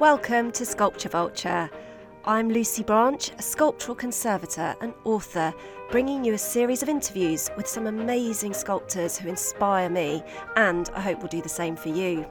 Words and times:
Welcome 0.00 0.50
to 0.52 0.64
Sculpture 0.64 1.10
Vulture. 1.10 1.68
I'm 2.24 2.48
Lucy 2.48 2.82
Branch, 2.82 3.30
a 3.38 3.42
sculptural 3.42 3.94
conservator 3.94 4.74
and 4.80 4.94
author, 5.04 5.52
bringing 5.90 6.24
you 6.24 6.32
a 6.34 6.38
series 6.38 6.82
of 6.82 6.88
interviews 6.88 7.50
with 7.56 7.68
some 7.68 7.86
amazing 7.86 8.54
sculptors 8.54 9.18
who 9.18 9.28
inspire 9.28 9.90
me 9.90 10.24
and 10.56 10.88
I 10.94 11.00
hope 11.00 11.20
will 11.20 11.28
do 11.28 11.42
the 11.42 11.48
same 11.48 11.76
for 11.76 11.90
you. 11.90 12.26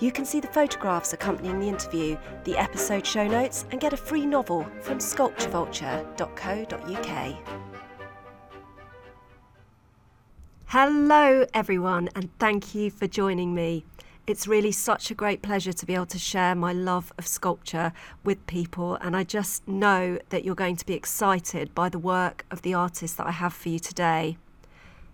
You 0.00 0.10
can 0.10 0.24
see 0.24 0.40
the 0.40 0.48
photographs 0.48 1.12
accompanying 1.12 1.60
the 1.60 1.68
interview, 1.68 2.16
the 2.44 2.56
episode 2.56 3.06
show 3.06 3.28
notes, 3.28 3.64
and 3.70 3.80
get 3.80 3.92
a 3.92 3.96
free 3.96 4.26
novel 4.26 4.66
from 4.80 4.98
sculpturevulture.co.uk. 4.98 7.36
Hello, 10.66 11.46
everyone, 11.54 12.10
and 12.14 12.28
thank 12.38 12.74
you 12.74 12.90
for 12.90 13.06
joining 13.06 13.54
me. 13.54 13.86
It's 14.28 14.46
really 14.46 14.72
such 14.72 15.10
a 15.10 15.14
great 15.14 15.40
pleasure 15.40 15.72
to 15.72 15.86
be 15.86 15.94
able 15.94 16.04
to 16.04 16.18
share 16.18 16.54
my 16.54 16.70
love 16.70 17.14
of 17.16 17.26
sculpture 17.26 17.94
with 18.24 18.46
people, 18.46 18.96
and 18.96 19.16
I 19.16 19.24
just 19.24 19.66
know 19.66 20.18
that 20.28 20.44
you're 20.44 20.54
going 20.54 20.76
to 20.76 20.84
be 20.84 20.92
excited 20.92 21.74
by 21.74 21.88
the 21.88 21.98
work 21.98 22.44
of 22.50 22.60
the 22.60 22.74
artists 22.74 23.16
that 23.16 23.26
I 23.26 23.30
have 23.30 23.54
for 23.54 23.70
you 23.70 23.78
today. 23.78 24.36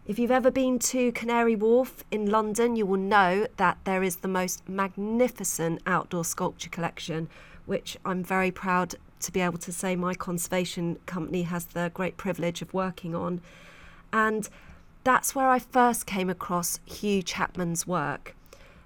If 0.04 0.18
you've 0.18 0.32
ever 0.32 0.50
been 0.50 0.80
to 0.80 1.12
Canary 1.12 1.54
Wharf 1.54 2.02
in 2.10 2.28
London, 2.28 2.74
you 2.74 2.86
will 2.86 2.98
know 2.98 3.46
that 3.56 3.78
there 3.84 4.02
is 4.02 4.16
the 4.16 4.26
most 4.26 4.68
magnificent 4.68 5.80
outdoor 5.86 6.24
sculpture 6.24 6.70
collection, 6.70 7.28
which 7.66 7.96
I'm 8.04 8.24
very 8.24 8.50
proud 8.50 8.96
to 9.20 9.30
be 9.30 9.42
able 9.42 9.58
to 9.58 9.70
say 9.70 9.94
my 9.94 10.14
conservation 10.14 10.98
company 11.06 11.42
has 11.42 11.66
the 11.66 11.92
great 11.94 12.16
privilege 12.16 12.62
of 12.62 12.74
working 12.74 13.14
on. 13.14 13.42
And 14.12 14.48
that's 15.04 15.36
where 15.36 15.50
I 15.50 15.60
first 15.60 16.04
came 16.04 16.28
across 16.28 16.80
Hugh 16.84 17.22
Chapman's 17.22 17.86
work. 17.86 18.34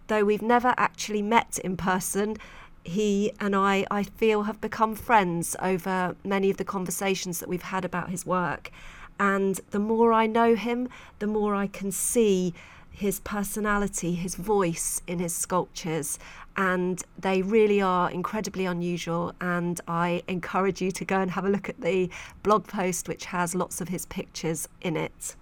Though 0.09 0.25
we've 0.25 0.43
never 0.43 0.75
actually 0.79 1.23
met 1.23 1.59
in 1.63 1.77
person, 1.77 2.37
he 2.83 3.31
and 3.41 3.55
I, 3.55 3.87
I 3.91 4.03
feel, 4.03 4.45
have 4.45 4.61
become 4.61 4.95
friends 4.95 5.55
over 5.61 6.17
many 6.25 6.49
of 6.51 6.57
the 6.57 6.65
conversations 6.65 7.41
that 7.41 7.49
we've 7.49 7.63
had 7.63 7.85
about 7.85 8.09
his 8.09 8.25
work. 8.25 8.71
And 9.21 9.61
the 9.71 9.79
more 9.79 10.13
I 10.13 10.27
know 10.27 10.55
him, 10.55 10.89
the 11.19 11.27
more 11.27 11.55
I 11.55 11.67
can 11.67 11.93
see 11.93 12.55
his 12.91 13.21
personality, 13.21 14.15
his 14.15 14.35
voice 14.35 15.03
in 15.07 15.19
his 15.19 15.35
sculptures. 15.35 16.19
And 16.57 17.03
they 17.19 17.43
really 17.43 17.83
are 17.83 18.11
incredibly 18.11 18.65
unusual. 18.65 19.35
And 19.43 19.79
I 19.87 20.23
encourage 20.27 20.81
you 20.81 20.91
to 20.93 21.05
go 21.05 21.21
and 21.21 21.33
have 21.33 21.45
a 21.45 21.51
look 21.51 21.69
at 21.69 21.83
the 21.83 22.09
blog 22.43 22.67
post, 22.67 23.09
which 23.09 23.27
has 23.27 23.55
lots 23.55 23.83
of 23.83 23.89
his 23.89 24.07
pictures 24.07 24.69
in 24.81 24.97
it. 24.97 25.37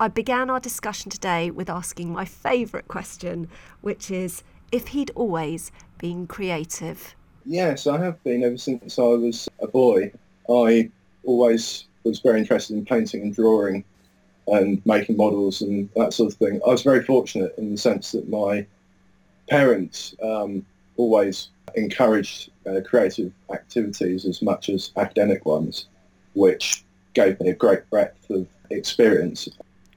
I 0.00 0.08
began 0.08 0.48
our 0.48 0.60
discussion 0.60 1.10
today 1.10 1.50
with 1.50 1.68
asking 1.68 2.10
my 2.10 2.24
favourite 2.24 2.88
question, 2.88 3.50
which 3.82 4.10
is 4.10 4.42
if 4.72 4.88
he'd 4.88 5.10
always 5.14 5.70
been 5.98 6.26
creative. 6.26 7.14
Yes, 7.44 7.86
I 7.86 8.02
have 8.02 8.22
been 8.24 8.42
ever 8.42 8.56
since 8.56 8.98
I 8.98 9.02
was 9.02 9.46
a 9.60 9.66
boy. 9.66 10.10
I 10.48 10.90
always 11.24 11.84
was 12.02 12.20
very 12.20 12.40
interested 12.40 12.78
in 12.78 12.86
painting 12.86 13.20
and 13.20 13.34
drawing 13.34 13.84
and 14.46 14.80
making 14.86 15.18
models 15.18 15.60
and 15.60 15.90
that 15.96 16.14
sort 16.14 16.32
of 16.32 16.38
thing. 16.38 16.62
I 16.66 16.70
was 16.70 16.82
very 16.82 17.04
fortunate 17.04 17.54
in 17.58 17.70
the 17.70 17.76
sense 17.76 18.12
that 18.12 18.26
my 18.26 18.66
parents 19.50 20.14
um, 20.22 20.64
always 20.96 21.50
encouraged 21.74 22.50
uh, 22.66 22.80
creative 22.86 23.32
activities 23.52 24.24
as 24.24 24.40
much 24.40 24.70
as 24.70 24.92
academic 24.96 25.44
ones, 25.44 25.88
which 26.32 26.84
gave 27.12 27.38
me 27.38 27.50
a 27.50 27.54
great 27.54 27.88
breadth 27.90 28.30
of 28.30 28.46
experience. 28.70 29.46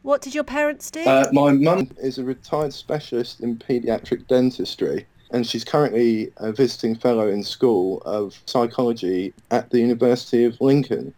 What 0.04 0.22
did 0.22 0.36
your 0.36 0.44
parents 0.44 0.92
do? 0.92 1.02
Uh, 1.02 1.30
my 1.32 1.54
mum 1.54 1.90
is 1.98 2.18
a 2.18 2.26
retired 2.26 2.74
specialist 2.74 3.40
in 3.40 3.56
paediatric 3.56 4.28
dentistry, 4.28 5.06
and 5.32 5.48
she's 5.48 5.64
currently 5.64 6.32
a 6.38 6.52
visiting 6.52 6.94
fellow 6.94 7.30
in 7.30 7.42
School 7.42 8.02
of 8.06 8.38
Psychology 8.46 9.34
at 9.50 9.70
the 9.70 9.80
University 9.80 10.44
of 10.44 10.60
Lincoln. 10.60 11.14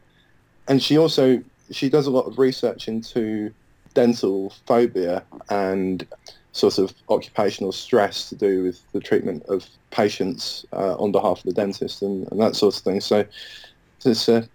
And 0.68 0.82
she 0.82 0.98
also 0.98 1.44
she 1.72 1.90
does 1.90 2.06
a 2.06 2.12
lot 2.12 2.28
of 2.28 2.38
research 2.38 2.88
into 2.88 3.52
dental 3.96 4.54
phobia 4.68 5.24
and 5.50 6.06
sort 6.52 6.78
of 6.78 6.94
occupational 7.10 7.72
stress 7.72 8.30
to 8.30 8.36
do 8.36 8.64
with 8.64 8.80
the 8.92 9.00
treatment 9.00 9.44
of 9.48 9.66
patients 9.90 10.64
uh, 10.74 10.96
on 10.98 11.12
behalf 11.12 11.40
of 11.40 11.44
the 11.44 11.54
dentist 11.54 12.04
and, 12.04 12.30
and, 12.32 12.40
that 12.40 12.56
sort 12.56 12.78
of 12.78 12.84
thing. 12.84 13.02
So 13.02 13.26
it's 14.06 14.30
a 14.30 14.48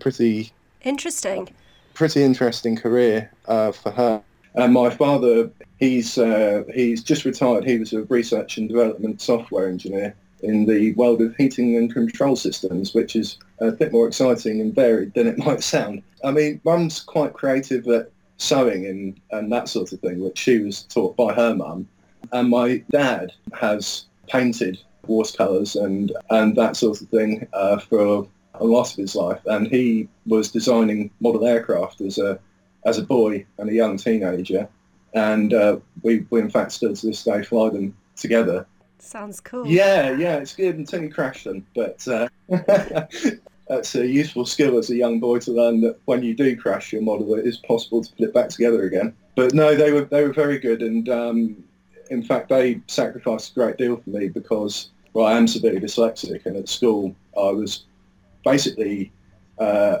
pretty 0.00 0.52
interesting 0.82 1.48
pretty 1.96 2.22
interesting 2.22 2.76
career 2.76 3.30
uh, 3.48 3.72
for 3.72 3.90
her. 3.90 4.22
And 4.54 4.72
my 4.72 4.90
father, 4.90 5.50
he's 5.78 6.16
uh, 6.16 6.64
he's 6.72 7.02
just 7.02 7.24
retired. 7.24 7.64
He 7.64 7.78
was 7.78 7.92
a 7.92 8.02
research 8.04 8.56
and 8.58 8.68
development 8.68 9.20
software 9.20 9.68
engineer 9.68 10.14
in 10.42 10.66
the 10.66 10.92
world 10.92 11.20
of 11.22 11.34
heating 11.36 11.76
and 11.76 11.92
control 11.92 12.36
systems, 12.36 12.94
which 12.94 13.16
is 13.16 13.38
a 13.60 13.72
bit 13.72 13.92
more 13.92 14.06
exciting 14.06 14.60
and 14.60 14.74
varied 14.74 15.14
than 15.14 15.26
it 15.26 15.38
might 15.46 15.62
sound. 15.62 16.02
I 16.22 16.30
mean, 16.30 16.60
mum's 16.64 17.00
quite 17.00 17.32
creative 17.32 17.88
at 17.88 18.10
sewing 18.38 18.86
and, 18.86 19.18
and 19.30 19.50
that 19.52 19.68
sort 19.68 19.92
of 19.92 20.00
thing, 20.00 20.22
which 20.22 20.38
she 20.38 20.58
was 20.58 20.82
taught 20.82 21.16
by 21.16 21.32
her 21.32 21.54
mum. 21.54 21.88
And 22.32 22.50
my 22.50 22.82
dad 22.90 23.32
has 23.58 24.04
painted 24.28 24.78
watercolours 25.06 25.76
and, 25.76 26.12
and 26.30 26.56
that 26.56 26.76
sort 26.76 27.00
of 27.00 27.08
thing 27.08 27.46
uh, 27.52 27.78
for 27.78 28.28
a 28.60 28.64
lot 28.64 28.90
of 28.90 28.96
his 28.96 29.14
life, 29.14 29.40
and 29.46 29.66
he 29.68 30.08
was 30.26 30.50
designing 30.50 31.10
model 31.20 31.46
aircraft 31.46 32.00
as 32.00 32.18
a 32.18 32.38
as 32.84 32.98
a 32.98 33.02
boy 33.02 33.44
and 33.58 33.68
a 33.68 33.72
young 33.72 33.96
teenager, 33.96 34.68
and 35.14 35.52
uh, 35.52 35.78
we, 36.02 36.26
we 36.30 36.40
in 36.40 36.50
fact 36.50 36.72
still 36.72 36.94
to 36.94 37.06
this 37.06 37.24
day 37.24 37.42
fly 37.42 37.68
them 37.70 37.96
together. 38.16 38.66
Sounds 38.98 39.40
cool. 39.40 39.66
Yeah, 39.66 40.12
yeah, 40.12 40.36
it's 40.36 40.54
good 40.54 40.76
until 40.76 41.02
you 41.02 41.12
crash 41.12 41.44
them, 41.44 41.66
but 41.74 42.06
uh, 42.08 42.28
that's 43.68 43.94
a 43.94 44.06
useful 44.06 44.46
skill 44.46 44.78
as 44.78 44.90
a 44.90 44.96
young 44.96 45.20
boy 45.20 45.38
to 45.40 45.52
learn 45.52 45.80
that 45.82 45.98
when 46.06 46.22
you 46.22 46.34
do 46.34 46.56
crash 46.56 46.92
your 46.92 47.02
model, 47.02 47.34
it 47.34 47.46
is 47.46 47.58
possible 47.58 48.02
to 48.02 48.12
put 48.12 48.28
it 48.28 48.34
back 48.34 48.48
together 48.48 48.84
again. 48.84 49.14
But 49.34 49.52
no, 49.52 49.74
they 49.74 49.92
were 49.92 50.04
they 50.04 50.22
were 50.24 50.32
very 50.32 50.58
good, 50.58 50.82
and 50.82 51.08
um, 51.08 51.64
in 52.10 52.22
fact, 52.22 52.48
they 52.48 52.80
sacrificed 52.86 53.52
a 53.52 53.54
great 53.54 53.76
deal 53.76 53.96
for 53.96 54.10
me 54.10 54.28
because 54.28 54.90
well, 55.12 55.26
I 55.26 55.36
am 55.36 55.46
severely 55.46 55.80
dyslexic, 55.80 56.46
and 56.46 56.56
at 56.56 56.68
school 56.68 57.14
I 57.36 57.50
was 57.50 57.84
basically 58.46 59.12
uh, 59.58 59.98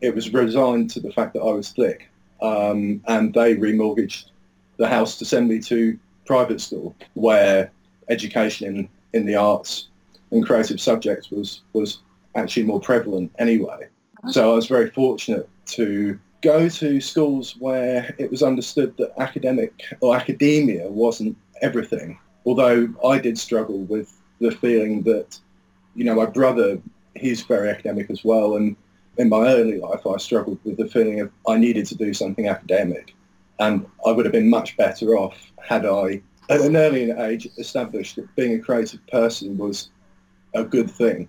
it 0.00 0.14
was 0.14 0.32
resigned 0.32 0.90
to 0.90 1.00
the 1.00 1.12
fact 1.12 1.32
that 1.34 1.40
I 1.40 1.52
was 1.52 1.70
thick, 1.70 2.08
um, 2.42 3.00
and 3.06 3.32
they 3.32 3.54
remortgaged 3.54 4.24
the 4.76 4.88
house 4.88 5.16
to 5.18 5.24
send 5.24 5.48
me 5.48 5.60
to 5.60 5.98
private 6.26 6.60
school 6.60 6.94
where 7.14 7.70
education 8.08 8.66
in, 8.66 8.88
in 9.14 9.26
the 9.26 9.36
arts 9.36 9.88
and 10.32 10.44
creative 10.44 10.80
subjects 10.80 11.30
was 11.30 11.62
was 11.72 12.00
actually 12.34 12.64
more 12.64 12.80
prevalent 12.80 13.30
anyway. 13.38 13.88
So 14.30 14.52
I 14.52 14.54
was 14.54 14.66
very 14.66 14.90
fortunate 14.90 15.48
to 15.78 16.18
go 16.42 16.68
to 16.68 17.00
schools 17.00 17.56
where 17.58 18.14
it 18.18 18.30
was 18.30 18.42
understood 18.42 18.96
that 18.98 19.12
academic 19.18 19.72
or 20.00 20.16
academia 20.16 20.88
wasn't 20.88 21.36
everything. 21.62 22.18
Although 22.44 22.88
I 23.04 23.18
did 23.18 23.38
struggle 23.38 23.78
with 23.94 24.08
the 24.40 24.50
feeling 24.50 25.02
that, 25.02 25.38
you 25.94 26.04
know, 26.04 26.14
my 26.14 26.26
brother 26.26 26.78
he's 27.16 27.42
very 27.42 27.70
academic 27.70 28.10
as 28.10 28.24
well. 28.24 28.56
And 28.56 28.76
in 29.18 29.28
my 29.28 29.46
early 29.46 29.78
life, 29.78 30.06
I 30.06 30.16
struggled 30.18 30.58
with 30.64 30.76
the 30.76 30.88
feeling 30.88 31.20
of 31.20 31.30
I 31.48 31.56
needed 31.56 31.86
to 31.86 31.94
do 31.94 32.12
something 32.12 32.48
academic. 32.48 33.14
And 33.58 33.86
I 34.06 34.12
would 34.12 34.26
have 34.26 34.32
been 34.32 34.50
much 34.50 34.76
better 34.76 35.16
off 35.16 35.36
had 35.62 35.86
I, 35.86 36.20
at 36.50 36.60
an 36.60 36.76
early 36.76 37.10
age, 37.10 37.48
established 37.58 38.16
that 38.16 38.34
being 38.36 38.54
a 38.54 38.58
creative 38.58 39.04
person 39.08 39.56
was 39.56 39.90
a 40.54 40.62
good 40.62 40.90
thing 40.90 41.28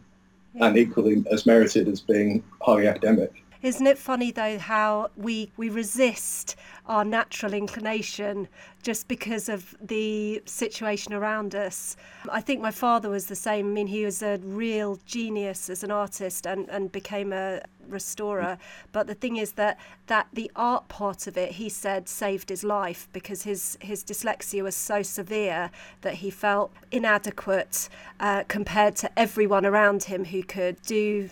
and 0.60 0.78
equally 0.78 1.24
as 1.32 1.46
merited 1.46 1.88
as 1.88 2.02
being 2.02 2.44
highly 2.62 2.88
academic. 2.88 3.44
Isn't 3.62 3.88
it 3.88 3.98
funny 3.98 4.32
though 4.32 4.60
how 4.60 5.10
we 5.16 5.52
we 5.58 5.70
resist 5.70 6.56
our 6.86 7.04
natural 7.04 7.54
inclination 7.54 8.48
just 8.84 9.08
because 9.08 9.50
of 9.50 9.76
the 9.82 10.42
situation 10.46 11.14
around 11.14 11.56
us? 11.56 11.96
I 12.32 12.42
think 12.42 12.62
my 12.62 12.72
father 12.72 13.10
was 13.10 13.28
the 13.28 13.36
same. 13.36 13.68
I 13.68 13.70
mean, 13.70 13.88
he 13.88 14.06
was 14.06 14.22
a 14.22 14.38
real 14.44 15.00
genius 15.06 15.70
as 15.70 15.84
an 15.84 15.92
artist 15.92 16.46
and, 16.46 16.70
and 16.70 16.92
became 16.92 17.34
a 17.34 17.62
restorer. 17.90 18.58
But 18.92 19.08
the 19.08 19.16
thing 19.16 19.38
is 19.38 19.54
that 19.54 19.80
that 20.08 20.28
the 20.34 20.52
art 20.56 20.88
part 20.88 21.28
of 21.28 21.38
it, 21.38 21.54
he 21.54 21.70
said, 21.70 22.08
saved 22.08 22.50
his 22.50 22.64
life 22.64 23.08
because 23.12 23.44
his 23.44 23.78
his 23.82 24.04
dyslexia 24.04 24.64
was 24.64 24.76
so 24.76 25.02
severe 25.02 25.72
that 26.02 26.16
he 26.16 26.30
felt 26.30 26.72
inadequate 26.92 27.90
uh, 28.20 28.44
compared 28.48 28.96
to 28.98 29.20
everyone 29.20 29.66
around 29.66 30.04
him 30.04 30.26
who 30.26 30.44
could 30.44 30.82
do 30.84 31.30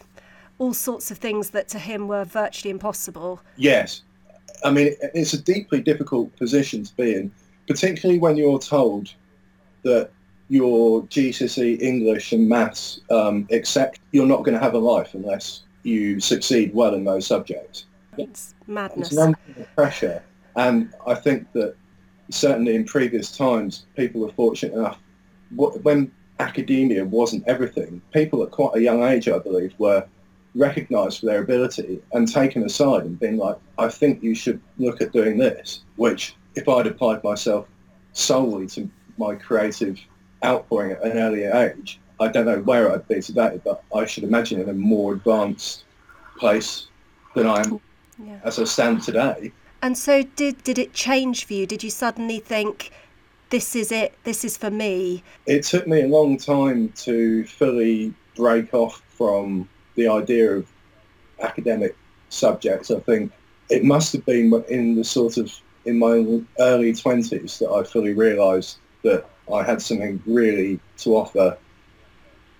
all 0.58 0.74
sorts 0.74 1.12
of 1.12 1.18
things 1.18 1.50
that 1.52 1.68
to 1.70 1.80
him 1.80 2.08
were 2.08 2.24
virtually 2.24 2.72
impossible. 2.72 3.42
Yes. 3.58 4.04
I 4.64 4.72
mean, 4.72 4.96
it's 5.14 5.34
a 5.34 5.42
deeply 5.42 5.82
difficult 5.82 6.36
position 6.38 6.84
to 6.84 6.96
be 6.96 7.14
in, 7.14 7.32
particularly 7.68 8.20
when 8.20 8.38
you're 8.38 8.60
told 8.60 9.14
that 9.84 10.10
your 10.50 11.04
GCSE 11.04 11.82
English 11.82 12.32
and 12.32 12.48
maths 12.48 13.02
um, 13.10 13.48
except 13.50 14.00
you're 14.12 14.28
not 14.28 14.44
going 14.44 14.54
to 14.54 14.60
have 14.60 14.74
a 14.74 14.80
life 14.80 15.14
unless 15.14 15.64
you 15.84 16.20
succeed 16.20 16.74
well 16.74 16.94
in 16.94 17.04
those 17.04 17.26
subjects. 17.28 17.86
It's 18.18 18.56
madness. 18.68 19.12
It's 19.12 19.18
an 19.18 19.36
pressure. 19.76 20.24
And 20.56 20.94
I 21.06 21.16
think 21.16 21.52
that 21.54 21.76
certainly 22.32 22.76
in 22.76 22.86
previous 22.86 23.36
times, 23.36 23.86
people 23.96 24.22
were 24.22 24.32
fortunate 24.32 24.74
enough 24.74 25.00
when 25.56 26.12
academia 26.40 27.06
wasn't 27.06 27.44
everything. 27.48 28.02
People 28.14 28.44
at 28.44 28.52
quite 28.52 28.76
a 28.76 28.82
young 28.82 29.04
age, 29.04 29.28
I 29.28 29.40
believe, 29.40 29.74
were 29.78 30.06
recognised 30.56 31.20
for 31.20 31.28
their 31.28 31.42
ability 31.42 32.02
and 32.14 32.32
taken 32.32 32.64
aside 32.64 33.04
and 33.04 33.20
being 33.20 33.38
like, 33.38 33.58
I 33.78 33.90
think 33.90 34.24
you 34.24 34.34
should 34.34 34.62
look 34.78 35.02
at 35.02 35.12
doing 35.12 35.38
this, 35.38 35.82
which 35.98 36.36
if 36.56 36.68
I'd 36.70 36.88
applied 36.88 37.24
myself 37.24 37.68
solely 38.14 38.68
to 38.68 38.90
my 39.18 39.36
creative 39.36 40.00
outpouring 40.44 40.92
at 40.92 41.04
an 41.04 41.18
earlier 41.18 41.52
age, 41.54 42.00
I 42.20 42.30
don't 42.30 42.46
know 42.46 42.62
where 42.62 42.92
I'd 42.92 43.08
be 43.08 43.22
today, 43.22 43.60
but 43.64 43.84
I 43.94 44.06
should 44.06 44.24
imagine 44.24 44.62
in 44.62 44.70
a 44.70 44.74
more 44.74 45.14
advanced 45.14 45.84
place 46.38 46.88
than 47.36 47.48
I 47.48 47.62
am 47.62 47.82
yeah. 48.24 48.40
as 48.44 48.58
I 48.58 48.64
stand 48.64 49.04
today. 49.04 49.52
And 49.82 49.98
so 49.98 50.24
did 50.24 50.64
did 50.64 50.80
it 50.80 50.94
change 50.94 51.46
for 51.46 51.54
you? 51.54 51.68
Did 51.68 51.84
you 51.84 51.90
suddenly 51.90 52.40
think 52.40 52.92
this 53.50 53.76
is 53.76 53.92
it, 53.92 54.18
this 54.24 54.44
is 54.44 54.58
for 54.58 54.72
me? 54.72 55.22
It 55.46 55.64
took 55.64 55.86
me 55.88 56.02
a 56.02 56.08
long 56.08 56.38
time 56.38 56.90
to 57.04 57.46
fully 57.46 58.14
break 58.36 58.74
off 58.74 59.02
from 59.10 59.70
the 59.96 60.08
idea 60.08 60.52
of 60.52 60.68
academic 61.42 61.96
subjects. 62.30 62.92
I 62.92 63.00
think 63.00 63.32
it 63.70 63.84
must 63.84 64.14
have 64.14 64.26
been 64.26 64.64
in 64.70 64.96
the 64.96 65.04
sort 65.04 65.38
of 65.38 65.52
in 65.86 66.00
my 66.00 66.42
early 66.60 66.94
20s 66.94 67.60
that 67.60 67.70
I 67.70 67.84
fully 67.84 68.14
realised 68.14 68.78
that 69.04 69.26
I 69.54 69.64
had 69.64 69.82
something 69.82 70.22
really 70.26 70.80
to 70.98 71.16
offer 71.16 71.58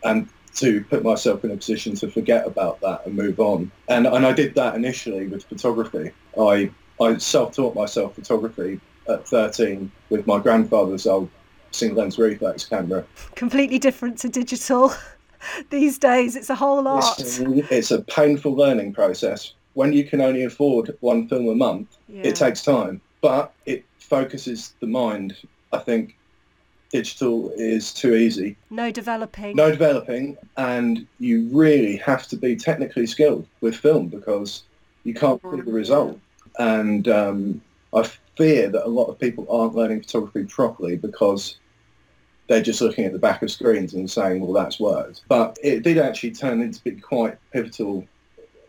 and 0.04 0.30
to 0.56 0.84
put 0.86 1.04
myself 1.04 1.44
in 1.44 1.52
a 1.52 1.58
position 1.58 1.96
to 1.96 2.10
forget 2.10 2.48
about 2.48 2.80
that 2.82 3.06
and 3.06 3.16
move 3.16 3.40
on. 3.40 3.72
And, 3.90 4.08
and 4.08 4.26
I 4.26 4.32
did 4.32 4.56
that 4.56 4.76
initially 4.76 5.28
with 5.28 5.44
photography. 5.44 6.12
I, 6.40 6.72
I 7.02 7.18
self-taught 7.18 7.76
myself 7.76 8.16
photography 8.16 8.80
at 9.10 9.28
13 9.28 9.92
with 10.10 10.26
my 10.28 10.40
grandfather's 10.40 11.08
old 11.08 11.30
single 11.72 12.00
lens 12.00 12.18
reflex 12.18 12.64
camera. 12.64 13.04
Completely 13.36 13.80
different 13.80 14.18
to 14.20 14.30
digital. 14.30 14.94
These 15.70 15.98
days, 15.98 16.36
it's 16.36 16.50
a 16.50 16.56
whole 16.56 16.88
art. 16.88 17.20
It's, 17.20 17.40
it's 17.40 17.92
a 17.92 18.02
painful 18.02 18.56
learning 18.56 18.94
process. 18.94 19.54
When 19.74 19.94
you 19.94 20.06
can 20.06 20.22
only 20.22 20.44
afford 20.44 20.96
one 21.02 21.28
film 21.28 21.50
a 21.50 21.56
month, 21.56 21.98
yeah. 22.08 22.24
it 22.24 22.36
takes 22.36 22.64
time, 22.64 23.02
but 23.22 23.54
it 23.66 23.84
focuses 24.00 24.74
the 24.80 24.88
mind. 24.88 25.36
I 25.74 25.80
think 25.80 26.16
digital 26.92 27.52
is 27.58 27.94
too 27.94 28.16
easy. 28.16 28.56
No 28.70 28.92
developing. 28.92 29.56
No 29.56 29.70
developing, 29.72 30.38
and 30.58 31.06
you 31.20 31.50
really 31.52 31.98
have 31.98 32.28
to 32.28 32.38
be 32.38 32.56
technically 32.56 33.06
skilled 33.06 33.48
with 33.62 33.76
film 33.76 34.08
because 34.08 34.64
you 35.04 35.14
can't 35.14 35.42
see 35.42 35.62
the 35.62 35.72
result. 35.72 36.20
And 36.58 37.08
um, 37.10 37.62
I 37.94 38.04
fear 38.38 38.70
that 38.70 38.86
a 38.86 38.90
lot 38.90 39.06
of 39.06 39.20
people 39.20 39.46
aren't 39.50 39.76
learning 39.76 40.02
photography 40.02 40.46
properly 40.46 40.96
because 40.96 41.58
they're 42.48 42.62
just 42.62 42.82
looking 42.82 43.06
at 43.06 43.14
the 43.14 43.20
back 43.20 43.42
of 43.42 43.52
screens 43.52 43.94
and 43.94 44.10
saying, 44.10 44.42
well, 44.42 44.54
that's 44.54 44.80
worked. 44.80 45.24
But 45.28 45.58
it 45.64 45.84
did 45.84 45.98
actually 45.98 46.32
turn 46.32 46.62
into 46.62 46.82
be 46.82 46.92
quite 46.92 47.38
pivotal 47.52 48.06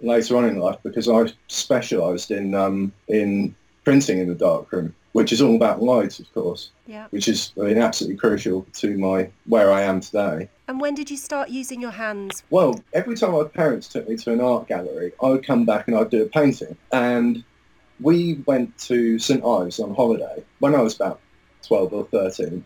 later 0.01 0.37
on 0.37 0.45
in 0.45 0.59
life 0.59 0.79
because 0.83 1.09
I 1.09 1.33
specialised 1.49 2.31
in 2.31 2.55
um, 2.55 2.93
in 3.09 3.55
printing 3.85 4.19
in 4.19 4.29
the 4.29 4.35
darkroom, 4.35 4.95
which 5.13 5.33
is 5.33 5.41
all 5.41 5.57
about 5.57 5.83
light, 5.83 6.19
of 6.19 6.33
course, 6.35 6.71
yeah. 6.87 7.07
which 7.11 7.29
is 7.29 7.53
I 7.59 7.65
mean, 7.65 7.79
absolutely 7.79 8.17
crucial 8.17 8.67
to 8.75 8.99
my 8.99 9.31
where 9.47 9.73
I 9.73 9.83
am 9.83 10.01
today. 10.01 10.49
And 10.69 10.81
when 10.81 10.95
did 10.95 11.11
you 11.11 11.17
start 11.17 11.49
using 11.49 11.81
your 11.81 11.93
hands? 11.93 12.43
Well, 12.51 12.81
every 12.93 13.17
time 13.17 13.33
my 13.33 13.45
parents 13.45 13.89
took 13.89 14.09
me 14.09 14.17
to 14.17 14.33
an 14.33 14.41
art 14.41 14.67
gallery, 14.67 15.13
I 15.23 15.29
would 15.29 15.47
come 15.47 15.65
back 15.65 15.87
and 15.87 15.97
I'd 15.97 16.11
do 16.11 16.23
a 16.23 16.27
painting. 16.27 16.77
And 16.93 17.45
we 18.01 18.43
went 18.47 18.77
to 18.79 19.19
St 19.19 19.45
Ives 19.45 19.79
on 19.79 19.95
holiday 19.95 20.45
when 20.59 20.75
I 20.75 20.83
was 20.83 20.97
about 20.97 21.21
12 21.63 21.93
or 21.93 22.05
13 22.07 22.65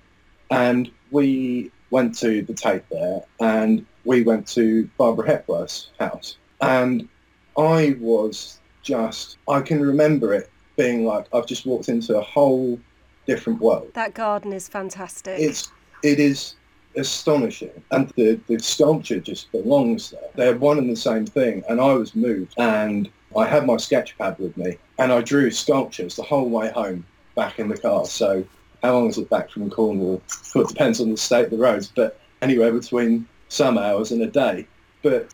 and 0.51 0.91
we 1.11 1.71
went 1.91 2.17
to 2.19 2.43
the 2.43 2.55
Tate 2.55 2.89
there 2.91 3.23
and 3.41 3.85
we 4.05 4.23
went 4.23 4.47
to 4.49 4.89
Barbara 4.97 5.27
Hepworth's 5.27 5.91
house. 5.99 6.37
And 6.61 7.09
I 7.57 7.97
was 8.01 8.61
just, 8.83 9.39
I 9.49 9.61
can 9.61 9.81
remember 9.81 10.35
it 10.35 10.51
being 10.77 11.05
like, 11.05 11.27
I've 11.35 11.47
just 11.47 11.67
walked 11.67 11.89
into 11.89 12.17
a 12.17 12.23
whole 12.23 12.79
different 13.27 13.61
world. 13.61 13.91
That 13.95 14.15
garden 14.15 14.53
is 14.53 14.69
fantastic. 14.69 15.39
It's, 15.39 15.71
it 16.03 16.19
is 16.19 16.55
astonishing. 16.97 17.83
And 17.91 18.09
the, 18.17 18.41
the 18.47 18.59
sculpture 18.59 19.21
just 19.21 19.53
belongs 19.53 20.11
there. 20.11 20.31
They're 20.35 20.57
one 20.57 20.79
and 20.79 20.91
the 20.91 20.97
same 20.97 21.27
thing. 21.27 21.63
And 21.69 21.81
I 21.81 21.93
was 21.93 22.15
moved. 22.15 22.55
And 22.57 23.11
I 23.37 23.47
had 23.47 23.67
my 23.67 23.77
sketch 23.77 24.17
pad 24.17 24.39
with 24.39 24.57
me. 24.57 24.79
And 24.99 25.13
I 25.13 25.21
drew 25.21 25.51
sculptures 25.51 26.17
the 26.17 26.23
whole 26.23 26.49
way 26.49 26.71
home 26.71 27.05
back 27.35 27.59
in 27.59 27.69
the 27.69 27.79
car. 27.79 28.07
So 28.07 28.45
how 28.83 28.95
long 28.95 29.09
is 29.09 29.19
it 29.19 29.31
back 29.31 29.51
from 29.51 29.71
Cornwall? 29.71 30.23
Well, 30.55 30.65
it 30.65 30.69
depends 30.69 31.01
on 31.01 31.11
the 31.11 31.17
state 31.17 31.47
of 31.47 31.51
the 31.51 31.59
roads, 31.59 31.93
but 31.95 32.19
anywhere 32.43 32.73
between 32.73 33.27
some 33.49 33.79
hours 33.79 34.13
and 34.13 34.23
a 34.23 34.27
day. 34.27 34.67
But 35.03 35.33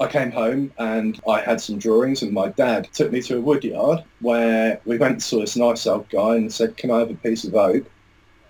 I 0.00 0.06
came 0.06 0.30
home 0.30 0.72
and 0.78 1.20
I 1.28 1.40
had 1.40 1.60
some 1.60 1.78
drawings 1.78 2.22
and 2.22 2.32
my 2.32 2.48
dad 2.50 2.88
took 2.92 3.10
me 3.10 3.20
to 3.22 3.38
a 3.38 3.40
wood 3.40 3.64
yard 3.64 4.04
where 4.20 4.80
we 4.84 4.96
went 4.96 5.12
and 5.14 5.22
saw 5.22 5.40
this 5.40 5.56
nice 5.56 5.86
old 5.86 6.08
guy 6.08 6.36
and 6.36 6.52
said, 6.52 6.76
can 6.76 6.90
I 6.90 7.00
have 7.00 7.10
a 7.10 7.14
piece 7.14 7.44
of 7.44 7.54
oak? 7.54 7.84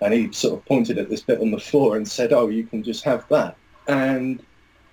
And 0.01 0.13
he 0.13 0.31
sort 0.31 0.59
of 0.59 0.65
pointed 0.65 0.97
at 0.97 1.09
this 1.09 1.21
bit 1.21 1.41
on 1.41 1.51
the 1.51 1.59
floor 1.59 1.97
and 1.97 2.07
said, 2.07 2.33
oh, 2.33 2.47
you 2.47 2.65
can 2.65 2.83
just 2.83 3.03
have 3.03 3.27
that. 3.29 3.57
And 3.87 4.43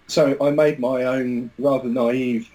so 0.06 0.37
I 0.41 0.50
made 0.50 0.79
my 0.79 1.05
own 1.05 1.50
rather 1.58 1.88
naive 1.88 2.50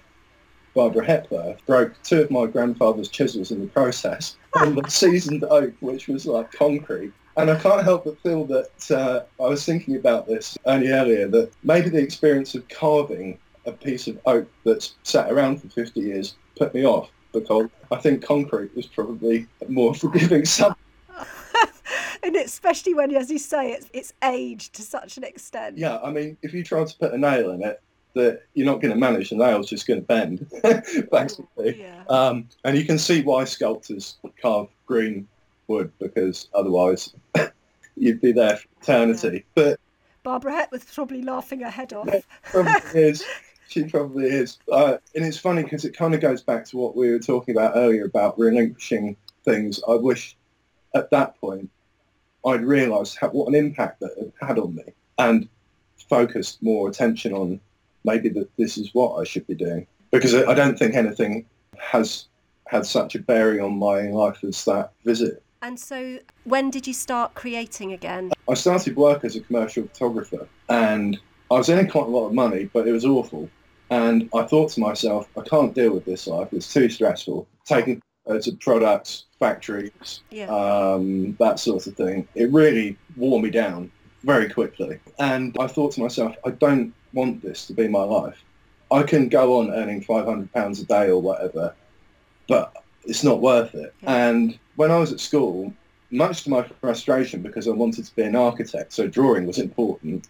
Barbara 0.74 1.04
Hepworth, 1.04 1.64
broke 1.66 1.94
two 2.02 2.22
of 2.22 2.30
my 2.30 2.46
grandfather's 2.46 3.08
chisels 3.08 3.50
in 3.50 3.60
the 3.60 3.66
process 3.66 4.36
on 4.60 4.74
the 4.74 4.88
seasoned 4.88 5.44
oak, 5.44 5.72
which 5.80 6.08
was 6.08 6.26
like 6.26 6.50
concrete. 6.52 7.12
And 7.36 7.50
I 7.50 7.58
can't 7.58 7.82
help 7.82 8.04
but 8.04 8.20
feel 8.20 8.44
that 8.46 8.90
uh, 8.90 9.22
I 9.42 9.48
was 9.48 9.64
thinking 9.64 9.96
about 9.96 10.26
this 10.26 10.58
only 10.66 10.88
earlier, 10.88 11.28
that 11.28 11.50
maybe 11.62 11.88
the 11.88 12.02
experience 12.02 12.54
of 12.54 12.68
carving 12.68 13.38
a 13.64 13.72
piece 13.72 14.06
of 14.06 14.18
oak 14.26 14.48
that's 14.64 14.96
sat 15.02 15.32
around 15.32 15.62
for 15.62 15.68
50 15.68 16.00
years 16.00 16.34
put 16.56 16.74
me 16.74 16.84
off 16.84 17.10
because 17.32 17.68
I 17.90 17.96
think 17.96 18.22
concrete 18.22 18.74
was 18.76 18.86
probably 18.86 19.46
more 19.68 19.94
forgiving 19.94 20.44
subject. 20.44 20.80
and 22.22 22.36
especially 22.36 22.94
when, 22.94 23.14
as 23.14 23.30
you 23.30 23.38
say, 23.38 23.72
it's, 23.72 23.88
it's 23.92 24.12
aged 24.22 24.74
to 24.74 24.82
such 24.82 25.16
an 25.16 25.24
extent. 25.24 25.78
Yeah, 25.78 25.98
I 26.02 26.10
mean, 26.10 26.36
if 26.42 26.52
you 26.52 26.62
try 26.62 26.84
to 26.84 26.96
put 26.98 27.12
a 27.12 27.18
nail 27.18 27.50
in 27.50 27.62
it, 27.62 27.80
that 28.14 28.42
you're 28.54 28.66
not 28.66 28.80
going 28.80 28.92
to 28.92 28.98
manage. 28.98 29.30
The 29.30 29.36
nail's 29.36 29.68
just 29.68 29.86
going 29.86 30.00
to 30.00 30.06
bend, 30.06 30.50
basically. 31.10 31.80
Yeah. 31.80 32.04
Um, 32.08 32.48
and 32.64 32.76
you 32.76 32.84
can 32.84 32.98
see 32.98 33.22
why 33.22 33.44
sculptors 33.44 34.16
carve 34.40 34.68
green 34.86 35.26
wood 35.68 35.92
because 35.98 36.48
otherwise 36.54 37.14
you'd 37.96 38.20
be 38.20 38.32
there 38.32 38.56
for 38.56 38.68
eternity. 38.80 39.44
Yeah. 39.56 39.62
But 39.62 39.80
Barbara 40.22 40.52
Hepworth's 40.52 40.94
probably 40.94 41.22
laughing 41.22 41.60
her 41.60 41.70
head 41.70 41.92
off. 41.92 42.08
probably 42.44 42.72
is. 42.94 43.24
She 43.68 43.84
probably 43.84 44.26
is. 44.26 44.58
Uh, 44.70 44.98
and 45.14 45.24
it's 45.24 45.38
funny 45.38 45.62
because 45.62 45.84
it 45.84 45.96
kind 45.96 46.14
of 46.14 46.20
goes 46.20 46.42
back 46.42 46.66
to 46.66 46.76
what 46.76 46.94
we 46.94 47.10
were 47.10 47.18
talking 47.18 47.56
about 47.56 47.72
earlier 47.74 48.04
about 48.04 48.38
relinquishing 48.38 49.16
things. 49.44 49.80
I 49.88 49.94
wish 49.94 50.36
at 50.94 51.10
that 51.10 51.40
point 51.40 51.70
I'd 52.44 52.64
realised 52.64 53.18
what 53.32 53.48
an 53.48 53.54
impact 53.54 54.00
that 54.00 54.32
had 54.40 54.58
on 54.58 54.74
me 54.74 54.84
and 55.18 55.48
focused 56.08 56.62
more 56.62 56.88
attention 56.88 57.32
on 57.32 57.60
maybe 58.04 58.28
that 58.30 58.48
this 58.56 58.78
is 58.78 58.90
what 58.92 59.16
I 59.20 59.24
should 59.24 59.46
be 59.46 59.54
doing. 59.54 59.86
Because 60.10 60.34
I 60.34 60.54
don't 60.54 60.78
think 60.78 60.94
anything 60.94 61.46
has 61.78 62.26
had 62.66 62.86
such 62.86 63.14
a 63.14 63.18
bearing 63.18 63.60
on 63.60 63.78
my 63.78 64.02
life 64.02 64.44
as 64.44 64.64
that 64.64 64.92
visit. 65.04 65.42
And 65.62 65.78
so 65.78 66.18
when 66.44 66.70
did 66.70 66.86
you 66.86 66.92
start 66.92 67.34
creating 67.34 67.92
again? 67.92 68.32
I 68.48 68.54
started 68.54 68.96
work 68.96 69.24
as 69.24 69.36
a 69.36 69.40
commercial 69.40 69.84
photographer 69.84 70.48
and 70.68 71.18
I 71.50 71.54
was 71.54 71.68
earning 71.70 71.88
quite 71.88 72.06
a 72.06 72.10
lot 72.10 72.26
of 72.26 72.34
money, 72.34 72.68
but 72.72 72.88
it 72.88 72.92
was 72.92 73.04
awful. 73.04 73.48
And 73.90 74.28
I 74.34 74.42
thought 74.44 74.70
to 74.72 74.80
myself, 74.80 75.28
I 75.36 75.42
can't 75.42 75.74
deal 75.74 75.92
with 75.92 76.04
this 76.04 76.26
life. 76.26 76.48
It's 76.52 76.72
too 76.72 76.88
stressful. 76.88 77.46
Taking 77.66 78.02
photos 78.26 78.48
of 78.48 78.58
products, 78.60 79.24
factories, 79.38 80.22
yeah. 80.30 80.46
um, 80.46 81.36
that 81.38 81.58
sort 81.58 81.86
of 81.86 81.94
thing. 81.94 82.26
It 82.34 82.50
really 82.50 82.96
wore 83.16 83.40
me 83.40 83.50
down 83.50 83.90
very 84.24 84.48
quickly. 84.48 84.98
And 85.18 85.54
I 85.60 85.66
thought 85.66 85.92
to 85.92 86.00
myself, 86.00 86.34
I 86.46 86.50
don't 86.50 86.94
want 87.12 87.42
this 87.42 87.66
to 87.66 87.72
be 87.72 87.88
my 87.88 88.02
life. 88.02 88.42
I 88.90 89.02
can 89.02 89.28
go 89.28 89.58
on 89.58 89.70
earning 89.70 90.02
£500 90.02 90.80
a 90.80 90.84
day 90.84 91.08
or 91.08 91.20
whatever, 91.20 91.74
but 92.48 92.74
it's 93.04 93.24
not 93.24 93.40
worth 93.40 93.74
it. 93.74 93.94
Yeah. 94.02 94.28
And 94.28 94.58
when 94.76 94.90
I 94.90 94.98
was 94.98 95.12
at 95.12 95.20
school, 95.20 95.72
much 96.10 96.44
to 96.44 96.50
my 96.50 96.62
frustration 96.80 97.42
because 97.42 97.66
I 97.66 97.70
wanted 97.70 98.04
to 98.04 98.14
be 98.14 98.22
an 98.22 98.36
architect, 98.36 98.92
so 98.92 99.08
drawing 99.08 99.46
was 99.46 99.58
important, 99.58 100.28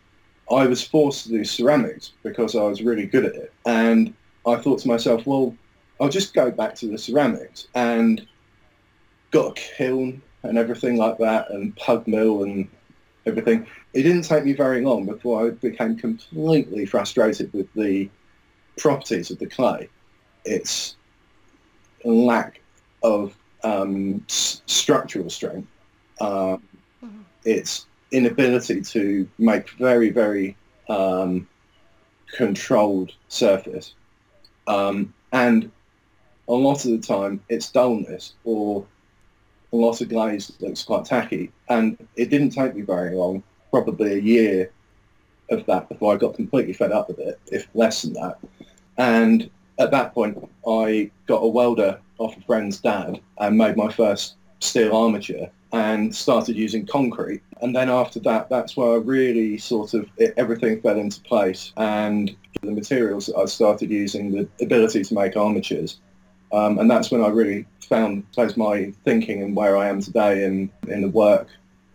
I 0.50 0.66
was 0.66 0.86
forced 0.86 1.24
to 1.24 1.30
do 1.30 1.44
ceramics 1.44 2.12
because 2.22 2.54
I 2.54 2.62
was 2.62 2.82
really 2.82 3.06
good 3.06 3.24
at 3.24 3.34
it. 3.34 3.52
And 3.66 4.14
I 4.46 4.56
thought 4.56 4.80
to 4.80 4.88
myself, 4.88 5.26
well, 5.26 5.56
I'll 6.00 6.08
just 6.08 6.34
go 6.34 6.50
back 6.50 6.74
to 6.76 6.86
the 6.86 6.98
ceramics 6.98 7.68
and 7.74 8.26
got 9.30 9.58
a 9.58 9.60
kiln 9.60 10.22
and 10.42 10.58
everything 10.58 10.96
like 10.96 11.18
that 11.18 11.50
and 11.50 11.74
pug 11.76 12.06
mill 12.06 12.42
and 12.42 12.68
everything. 13.26 13.66
It 13.94 14.02
didn't 14.02 14.22
take 14.22 14.44
me 14.44 14.52
very 14.52 14.82
long 14.84 15.06
before 15.06 15.46
I 15.46 15.50
became 15.50 15.96
completely 15.96 16.86
frustrated 16.86 17.52
with 17.52 17.72
the 17.74 18.08
properties 18.78 19.30
of 19.30 19.38
the 19.38 19.46
clay. 19.46 19.88
Its 20.44 20.96
lack 22.04 22.60
of 23.02 23.36
um, 23.64 24.24
s- 24.28 24.62
structural 24.66 25.30
strength, 25.30 25.68
um, 26.20 26.62
mm-hmm. 27.04 27.20
its 27.44 27.86
inability 28.10 28.80
to 28.82 29.28
make 29.38 29.70
very, 29.70 30.10
very 30.10 30.56
um, 30.88 31.46
controlled 32.34 33.12
surface. 33.28 33.94
Um, 34.66 35.12
and 35.32 35.70
a 36.48 36.52
lot 36.52 36.84
of 36.84 36.90
the 36.90 36.98
time 36.98 37.40
it's 37.48 37.70
dullness 37.70 38.34
or 38.44 38.84
a 39.72 39.76
lot 39.76 40.00
of 40.00 40.08
glaze 40.08 40.52
looks 40.60 40.82
quite 40.82 41.04
tacky. 41.04 41.50
And 41.68 41.96
it 42.16 42.30
didn't 42.30 42.50
take 42.50 42.74
me 42.74 42.82
very 42.82 43.14
long, 43.14 43.42
probably 43.70 44.14
a 44.14 44.20
year 44.20 44.70
of 45.50 45.64
that 45.66 45.88
before 45.88 46.14
I 46.14 46.16
got 46.16 46.34
completely 46.34 46.72
fed 46.72 46.92
up 46.92 47.08
with 47.08 47.18
it, 47.18 47.40
if 47.46 47.66
less 47.74 48.02
than 48.02 48.12
that. 48.14 48.38
And 48.98 49.50
at 49.78 49.90
that 49.90 50.14
point, 50.14 50.48
I 50.66 51.10
got 51.26 51.38
a 51.38 51.48
welder 51.48 51.98
off 52.18 52.36
a 52.36 52.40
friend's 52.42 52.78
dad 52.78 53.20
and 53.38 53.58
made 53.58 53.76
my 53.76 53.90
first 53.90 54.34
steel 54.60 54.94
armature 54.94 55.50
and 55.72 56.14
started 56.14 56.56
using 56.56 56.86
concrete. 56.86 57.42
And 57.62 57.74
then 57.74 57.88
after 57.88 58.20
that, 58.20 58.50
that's 58.50 58.76
where 58.76 58.92
I 58.92 58.96
really 58.96 59.56
sort 59.56 59.94
of, 59.94 60.08
it, 60.18 60.34
everything 60.36 60.80
fell 60.82 60.98
into 60.98 61.20
place. 61.22 61.72
And 61.76 62.36
the 62.60 62.72
materials 62.72 63.26
that 63.26 63.36
I 63.36 63.46
started 63.46 63.90
using, 63.90 64.32
the 64.32 64.48
ability 64.60 65.02
to 65.04 65.14
make 65.14 65.36
armatures. 65.36 65.98
Um, 66.52 66.78
and 66.78 66.90
that's 66.90 67.10
when 67.10 67.22
I 67.22 67.28
really 67.28 67.66
found 67.80 68.30
place 68.32 68.56
my 68.56 68.92
thinking 69.04 69.42
and 69.42 69.56
where 69.56 69.76
I 69.76 69.88
am 69.88 70.00
today 70.00 70.44
in, 70.44 70.70
in 70.88 71.02
the 71.02 71.08
work 71.08 71.48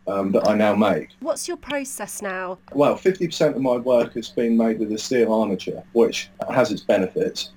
um, 0.07 0.31
that 0.31 0.47
I 0.47 0.55
now 0.55 0.75
make. 0.75 1.09
What's 1.19 1.47
your 1.47 1.57
process 1.57 2.21
now? 2.21 2.57
Well, 2.73 2.95
50% 2.97 3.55
of 3.55 3.61
my 3.61 3.77
work 3.77 4.13
has 4.13 4.29
been 4.29 4.57
made 4.57 4.79
with 4.79 4.91
a 4.91 4.97
steel 4.97 5.33
armature, 5.33 5.83
which 5.93 6.29
has 6.49 6.71
its 6.71 6.81
benefits. 6.81 7.51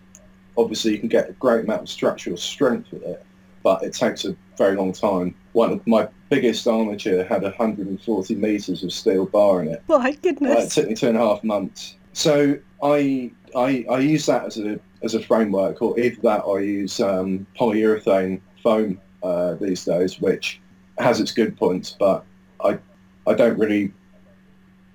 Obviously, 0.57 0.93
you 0.93 0.99
can 0.99 1.09
get 1.09 1.31
a 1.31 1.33
great 1.35 1.65
amount 1.65 1.83
of 1.83 1.89
structural 1.89 2.37
strength 2.37 2.91
with 2.93 3.03
it, 3.03 3.25
but 3.63 3.83
it 3.83 3.95
takes 3.95 4.25
a 4.25 4.37
very 4.59 4.77
long 4.77 4.93
time. 4.93 5.35
One 5.53 5.73
of 5.73 5.87
my 5.87 6.09
biggest 6.29 6.67
armature 6.67 7.25
had 7.25 7.43
140 7.43 8.35
metres 8.35 8.85
of 8.85 8.93
steel 8.93 9.27
bar 9.27 9.63
in 9.63 9.69
it. 9.69 9.83
My 9.89 9.99
Uh, 10.51 10.65
it 10.65 10.71
took 10.71 10.89
me 10.89 10.95
two 10.95 11.09
and 11.09 11.17
a 11.17 11.21
half 11.21 11.43
months. 11.45 11.97
So 12.21 12.59
I 12.83 13.31
I, 13.57 13.87
I 13.91 13.99
use 14.01 14.27
that 14.27 14.45
as 14.45 14.59
a 14.59 14.79
as 15.03 15.15
a 15.15 15.23
framework, 15.23 15.81
or 15.81 15.99
either 15.99 16.21
that 16.21 16.41
or 16.41 16.59
I 16.59 16.65
use 16.65 17.01
um, 17.01 17.47
polyurethane 17.59 18.43
foam 18.63 19.01
uh, 19.23 19.55
these 19.55 19.87
days, 19.87 20.21
which 20.21 20.61
has 20.99 21.19
its 21.19 21.33
good 21.33 21.57
points, 21.57 21.97
but 21.99 22.27
I 22.63 22.79
I 23.27 23.33
don't 23.33 23.59
really 23.59 23.95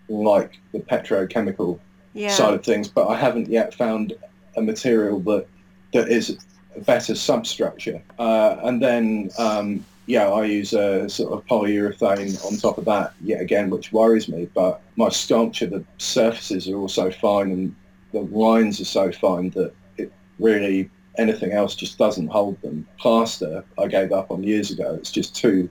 like 0.08 0.60
the 0.72 0.80
petrochemical 0.80 1.80
yeah. 2.14 2.30
side 2.30 2.54
of 2.54 2.64
things. 2.64 2.88
But 2.88 3.08
I 3.08 3.16
haven't 3.16 3.50
yet 3.50 3.74
found 3.74 4.14
a 4.56 4.62
material 4.62 5.20
that 5.22 5.48
that 5.94 6.10
is 6.10 6.38
a 6.76 6.82
better 6.82 7.16
substructure. 7.16 8.04
Uh, 8.20 8.58
and 8.62 8.84
then 8.84 9.32
um, 9.40 9.84
yeah, 10.08 10.30
I 10.30 10.46
use 10.46 10.74
a 10.74 11.10
sort 11.10 11.34
of 11.34 11.46
polyurethane 11.46 12.44
on 12.46 12.58
top 12.58 12.78
of 12.78 12.86
that 12.86 13.14
yet 13.22 13.42
again, 13.42 13.70
which 13.70 13.92
worries 13.92 14.28
me. 14.28 14.48
But 14.54 14.82
my 14.96 15.10
sculpture, 15.10 15.66
the 15.66 15.84
surfaces 15.98 16.68
are 16.68 16.78
also 16.78 17.12
fine 17.12 17.52
and 17.52 17.76
the 18.12 18.22
lines 18.22 18.80
are 18.80 18.86
so 18.86 19.12
fine 19.12 19.50
that 19.52 19.74
it 19.98 20.12
really 20.40 20.90
anything 21.18 21.54
else 21.54 21.76
just 21.76 21.98
doesn't 21.98 22.28
hold 22.28 22.62
them. 22.62 22.88
Plaster 23.00 23.64
I 23.78 23.88
gave 23.88 24.12
up 24.12 24.32
on 24.32 24.44
years 24.44 24.72
ago. 24.72 24.96
It's 24.96 25.12
just 25.12 25.36
too 25.36 25.70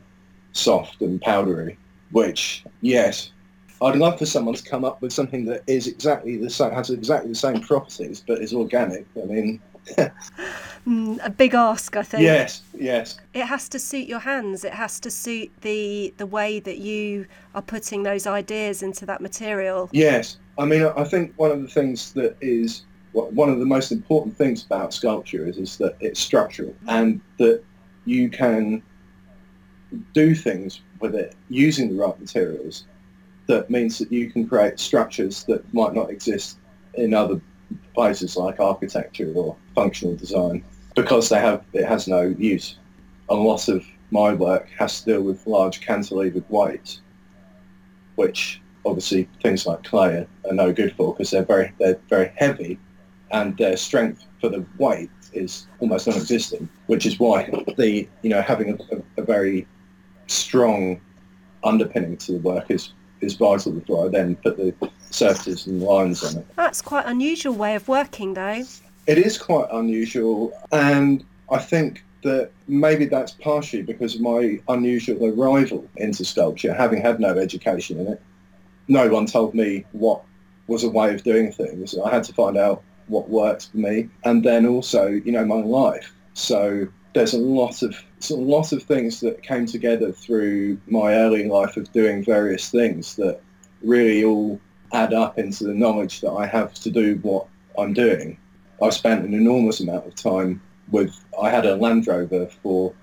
soft 0.52 1.00
and 1.00 1.20
powdery. 1.20 1.78
Which 2.10 2.64
yes, 2.80 3.30
I'd 3.82 3.96
love 3.96 4.18
for 4.18 4.26
someone 4.26 4.54
to 4.54 4.62
come 4.62 4.84
up 4.84 5.00
with 5.02 5.12
something 5.12 5.44
that 5.46 5.62
is 5.66 5.86
exactly 5.86 6.36
the 6.36 6.50
same, 6.50 6.72
has 6.72 6.90
exactly 6.90 7.30
the 7.30 7.36
same 7.36 7.60
properties, 7.60 8.22
but 8.26 8.40
is 8.40 8.54
organic. 8.54 9.06
I 9.20 9.26
mean, 9.26 9.60
Mm, 10.86 11.18
a 11.24 11.30
big 11.30 11.54
ask, 11.54 11.96
I 11.96 12.02
think. 12.02 12.24
yes, 12.24 12.60
yes, 12.78 13.18
It 13.32 13.46
has 13.46 13.70
to 13.70 13.78
suit 13.78 14.06
your 14.06 14.18
hands. 14.18 14.64
It 14.64 14.74
has 14.74 15.00
to 15.00 15.10
suit 15.10 15.50
the 15.62 16.12
the 16.18 16.26
way 16.26 16.60
that 16.60 16.76
you 16.76 17.26
are 17.54 17.62
putting 17.62 18.02
those 18.02 18.26
ideas 18.26 18.82
into 18.82 19.06
that 19.06 19.22
material. 19.22 19.88
yes. 19.92 20.36
I 20.58 20.66
mean, 20.66 20.84
I 20.96 21.04
think 21.04 21.32
one 21.36 21.50
of 21.50 21.62
the 21.62 21.68
things 21.68 22.12
that 22.12 22.36
is 22.40 22.82
one 23.12 23.48
of 23.48 23.58
the 23.60 23.66
most 23.66 23.92
important 23.92 24.36
things 24.36 24.64
about 24.66 24.92
sculpture 24.92 25.46
is, 25.46 25.56
is 25.56 25.76
that 25.78 25.96
it's 26.00 26.20
structural 26.20 26.74
and 26.86 27.20
that 27.38 27.62
you 28.04 28.28
can 28.28 28.82
do 30.12 30.34
things 30.34 30.80
with 31.00 31.14
it 31.14 31.34
using 31.48 31.96
the 31.96 32.02
right 32.02 32.18
materials 32.20 32.84
that 33.46 33.70
means 33.70 33.98
that 33.98 34.10
you 34.10 34.30
can 34.30 34.46
create 34.48 34.78
structures 34.80 35.44
that 35.44 35.62
might 35.72 35.94
not 35.94 36.10
exist 36.10 36.58
in 36.94 37.14
other 37.14 37.40
places 37.94 38.37
like 38.37 38.61
architecture 38.61 39.33
or 39.35 39.56
functional 39.75 40.16
design 40.16 40.64
because 40.94 41.28
they 41.28 41.38
have 41.38 41.64
it 41.73 41.85
has 41.85 42.06
no 42.09 42.23
use. 42.38 42.76
A 43.28 43.35
lot 43.35 43.68
of 43.68 43.85
my 44.11 44.33
work 44.33 44.68
has 44.78 45.00
to 45.00 45.12
deal 45.12 45.23
with 45.23 45.47
large 45.47 45.80
cantilevered 45.80 46.44
weights, 46.49 47.00
which 48.16 48.61
obviously 48.85 49.28
things 49.42 49.66
like 49.66 49.83
clay 49.85 50.26
are, 50.47 50.52
no 50.52 50.73
good 50.73 50.94
for 50.97 51.14
because 51.14 51.30
they're 51.30 51.44
very 51.44 51.73
they're 51.78 51.99
very 52.09 52.33
heavy 52.37 52.78
and 53.33 53.56
their 53.56 53.76
strength 53.76 54.25
for 54.40 54.49
the 54.49 54.64
weight 54.78 55.11
is 55.33 55.66
almost 55.80 56.06
non-existent, 56.06 56.71
which 56.87 57.06
is 57.06 57.18
why 57.18 57.50
the 57.76 58.09
you 58.23 58.30
know 58.30 58.42
having 58.42 58.78
a, 58.78 59.02
a 59.21 59.25
very 59.25 59.66
strong 60.26 61.00
underpinning 61.64 62.16
to 62.16 62.33
the 62.33 62.38
work 62.38 62.71
is 62.71 62.92
is 63.21 63.35
vital 63.35 63.73
before 63.73 64.06
I 64.06 64.09
then 64.09 64.37
put 64.37 64.56
the 64.56 64.75
surfaces 65.14 65.66
and 65.66 65.83
lines 65.83 66.25
on 66.25 66.38
it. 66.40 66.47
That's 66.56 66.83
quite 66.83 67.06
unusual 67.06 67.54
way 67.54 67.75
of 67.75 67.88
working, 67.88 68.35
though. 68.35 68.64
It 69.06 69.18
is 69.18 69.38
quite 69.38 69.68
unusual, 69.73 70.52
and 70.73 71.25
I 71.50 71.59
think 71.59 72.02
that 72.23 72.50
maybe 72.68 73.04
that's 73.04 73.33
partially 73.33 73.83
because 73.83 74.14
of 74.14 74.23
my 74.23 74.59
unusual 74.68 75.26
arrival 75.26 75.87
into 75.97 76.25
sculpture, 76.25 76.73
having 76.73 77.02
had 77.02 77.21
no 77.21 77.37
education 77.37 78.00
in 78.00 78.06
it. 78.09 78.23
No 78.88 79.09
one 79.09 79.26
told 79.26 79.54
me 79.54 79.85
what 79.92 80.23
was 80.66 80.85
a 80.85 80.88
way 80.88 81.14
of 81.14 81.23
doing 81.23 81.52
things. 81.52 81.94
I 81.99 82.11
had 82.11 82.25
to 82.25 82.33
find 82.33 82.56
out 82.56 82.83
what 83.09 83.28
worked 83.28 83.68
for 83.71 83.76
me, 83.76 84.09
and 84.25 84.42
then 84.42 84.66
also, 84.66 85.09
you 85.09 85.33
know, 85.33 85.44
my 85.44 85.56
life. 85.56 86.12
So 86.33 86.88
there's 87.14 87.35
a 87.35 87.38
lot 87.38 87.83
of 87.83 87.94
a 88.30 88.35
lot 88.35 88.73
of 88.73 88.83
things 88.83 89.21
that 89.21 89.42
came 89.42 89.66
together 89.66 90.11
through 90.11 90.78
my 90.87 91.14
early 91.14 91.47
life 91.47 91.76
of 91.76 91.92
doing 91.92 92.25
various 92.25 92.71
things 92.71 93.16
that 93.16 93.40
really 93.83 94.25
all 94.25 94.59
add 94.94 95.12
up 95.12 95.38
into 95.38 95.64
the 95.64 95.74
knowledge 95.74 96.20
that 96.20 96.30
I 96.30 96.46
have 96.46 96.72
to 96.74 96.90
do 96.90 97.18
what 97.22 97.46
I'm 97.76 97.92
doing. 97.92 98.38
I 98.80 98.90
spent 98.90 99.24
an 99.24 99.34
enormous 99.34 99.80
amount 99.80 100.06
of 100.06 100.14
time 100.14 100.62
with, 100.90 101.14
I 101.40 101.50
had 101.50 101.66
a 101.66 101.76
Land 101.76 102.06
Rover 102.06 102.46
for 102.62 102.94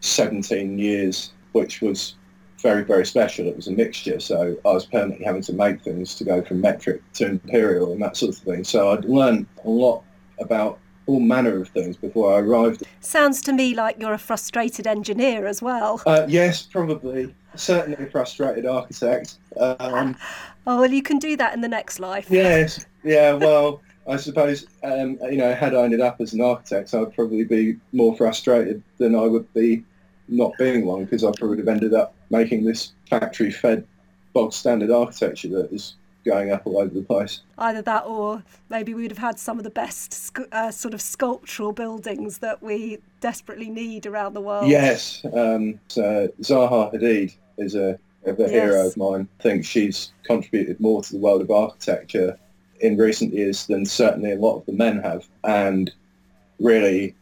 17 0.00 0.78
years, 0.78 1.32
which 1.52 1.80
was 1.80 2.14
very, 2.60 2.84
very 2.84 3.06
special. 3.06 3.46
It 3.46 3.56
was 3.56 3.68
a 3.68 3.72
mixture, 3.72 4.20
so 4.20 4.56
I 4.64 4.68
was 4.68 4.86
permanently 4.86 5.24
having 5.24 5.42
to 5.42 5.52
make 5.52 5.82
things 5.82 6.14
to 6.16 6.24
go 6.24 6.42
from 6.42 6.60
metric 6.60 7.02
to 7.14 7.26
imperial 7.26 7.92
and 7.92 8.02
that 8.02 8.16
sort 8.16 8.36
of 8.36 8.42
thing. 8.42 8.62
So 8.64 8.92
I'd 8.92 9.04
learned 9.04 9.46
a 9.64 9.70
lot 9.70 10.04
about 10.38 10.78
all 11.06 11.20
manner 11.20 11.60
of 11.60 11.68
things 11.68 11.96
before 11.96 12.34
I 12.34 12.40
arrived. 12.40 12.84
Sounds 13.00 13.40
to 13.42 13.52
me 13.52 13.74
like 13.74 13.98
you're 13.98 14.12
a 14.12 14.18
frustrated 14.18 14.86
engineer 14.86 15.46
as 15.46 15.60
well. 15.62 16.02
Uh, 16.06 16.26
yes, 16.28 16.62
probably. 16.62 17.34
Certainly 17.54 18.04
a 18.04 18.10
frustrated 18.10 18.66
architect. 18.66 19.38
Um, 19.56 20.16
Oh, 20.66 20.80
well, 20.80 20.90
you 20.92 21.02
can 21.02 21.18
do 21.18 21.36
that 21.36 21.54
in 21.54 21.60
the 21.60 21.68
next 21.68 21.98
life. 21.98 22.28
Yes, 22.30 22.84
yeah. 23.02 23.32
Well, 23.32 23.82
I 24.08 24.16
suppose 24.16 24.66
um, 24.84 25.18
you 25.22 25.36
know, 25.36 25.54
had 25.54 25.74
I 25.74 25.82
ended 25.82 26.00
up 26.00 26.20
as 26.20 26.32
an 26.32 26.40
architect, 26.40 26.94
I'd 26.94 27.14
probably 27.14 27.44
be 27.44 27.76
more 27.92 28.16
frustrated 28.16 28.82
than 28.98 29.14
I 29.14 29.22
would 29.26 29.52
be 29.54 29.84
not 30.28 30.52
being 30.58 30.86
one, 30.86 31.04
because 31.04 31.24
I 31.24 31.32
probably 31.32 31.48
would 31.48 31.58
have 31.58 31.68
ended 31.68 31.94
up 31.94 32.14
making 32.30 32.64
this 32.64 32.92
factory-fed, 33.10 33.86
bog 34.32 34.52
standard 34.52 34.90
architecture 34.90 35.48
that 35.48 35.72
is 35.72 35.96
going 36.24 36.52
up 36.52 36.64
all 36.64 36.78
over 36.78 36.94
the 36.94 37.02
place. 37.02 37.40
Either 37.58 37.82
that, 37.82 38.04
or 38.06 38.42
maybe 38.70 38.94
we 38.94 39.02
would 39.02 39.10
have 39.10 39.18
had 39.18 39.38
some 39.38 39.58
of 39.58 39.64
the 39.64 39.70
best 39.70 40.14
sc- 40.14 40.48
uh, 40.52 40.70
sort 40.70 40.94
of 40.94 41.00
sculptural 41.00 41.72
buildings 41.72 42.38
that 42.38 42.62
we 42.62 42.98
desperately 43.20 43.68
need 43.68 44.06
around 44.06 44.34
the 44.34 44.40
world. 44.40 44.70
Yes, 44.70 45.24
um, 45.34 45.80
so 45.88 46.28
Zaha 46.40 46.94
Hadid 46.94 47.34
is 47.58 47.74
a, 47.74 47.98
a 48.26 48.48
hero 48.48 48.86
of 48.86 48.96
mine. 48.96 49.28
I 49.40 49.42
think 49.42 49.64
she's 49.64 50.12
contributed 50.24 50.80
more 50.80 51.02
to 51.02 51.12
the 51.12 51.18
world 51.18 51.42
of 51.42 51.50
architecture 51.50 52.38
in 52.80 52.96
recent 52.96 53.32
years 53.32 53.66
than 53.66 53.86
certainly 53.86 54.32
a 54.32 54.36
lot 54.36 54.56
of 54.56 54.66
the 54.66 54.72
men 54.72 55.00
have. 55.00 55.26
And 55.44 55.92
really, 56.58 57.14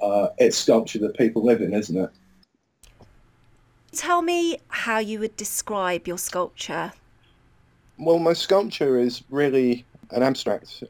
uh, 0.00 0.28
it's 0.38 0.56
sculpture 0.56 0.98
that 1.00 1.16
people 1.16 1.44
live 1.44 1.60
in, 1.60 1.74
isn't 1.74 1.96
it? 1.96 2.10
Tell 3.92 4.22
me 4.22 4.58
how 4.68 4.98
you 4.98 5.18
would 5.18 5.36
describe 5.36 6.08
your 6.08 6.18
sculpture. 6.18 6.92
Well, 7.98 8.18
my 8.18 8.32
sculpture 8.32 8.98
is 8.98 9.22
really 9.28 9.84
an 10.10 10.22
abstract, 10.22 10.82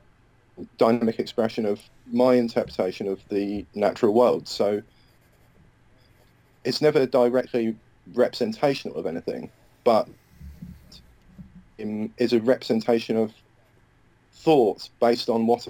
dynamic 0.78 1.18
expression 1.18 1.66
of 1.66 1.80
my 2.12 2.34
interpretation 2.34 3.08
of 3.08 3.20
the 3.28 3.66
natural 3.74 4.14
world. 4.14 4.46
So 4.46 4.82
it's 6.64 6.80
never 6.80 7.06
directly 7.06 7.76
representational 8.14 8.96
of 8.96 9.06
anything, 9.06 9.50
but 9.84 10.08
is 12.18 12.32
a 12.32 12.40
representation 12.40 13.16
of 13.16 13.32
thoughts 14.32 14.90
based 15.00 15.28
on 15.28 15.46
what 15.46 15.66